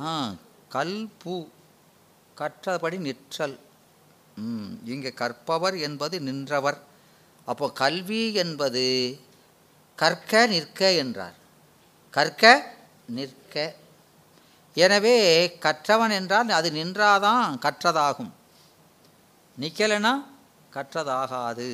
ஆ 0.00 0.34
கல்பூ 0.72 1.48
கற்றபடி 2.36 2.96
நிற்றல். 2.98 3.58
இங்கே 4.84 5.10
கற்பவர் 5.12 5.76
என்பது 5.78 6.16
நின்றவர். 6.20 6.78
அப்போ 7.44 7.66
கல்வி 7.72 8.22
என்பது 8.34 8.84
கற்க 9.98 10.46
நிற்க 10.46 10.80
என்றார். 10.92 11.36
கற்க 12.14 12.74
நிற்க. 13.06 13.54
எனவே 14.76 15.16
கற்றவன் 15.64 16.10
என்றால் 16.10 16.48
அது 16.48 16.68
நின்றாதான் 16.70 17.58
கற்றதாகும். 17.64 18.32
நிற்கலைன்னா 19.60 20.12
கற்றதாகாது. 20.72 21.68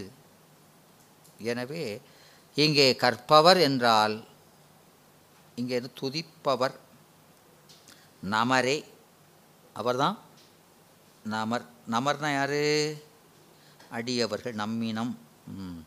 எனவே 1.50 1.84
இங்கே 2.54 2.88
கற்பவர் 2.94 3.60
என்றால் 3.60 4.16
இங்கே 5.54 5.78
துதிப்பவர். 6.00 6.76
நமரே. 8.30 8.78
அவர்தான் 9.76 10.18
நமர் 11.24 11.66
நமர்னா 11.90 12.32
யார்? 12.32 12.94
அடியவர்கள் 13.90 14.54
நம்மினம். 14.54 15.16
ம். 15.46 15.84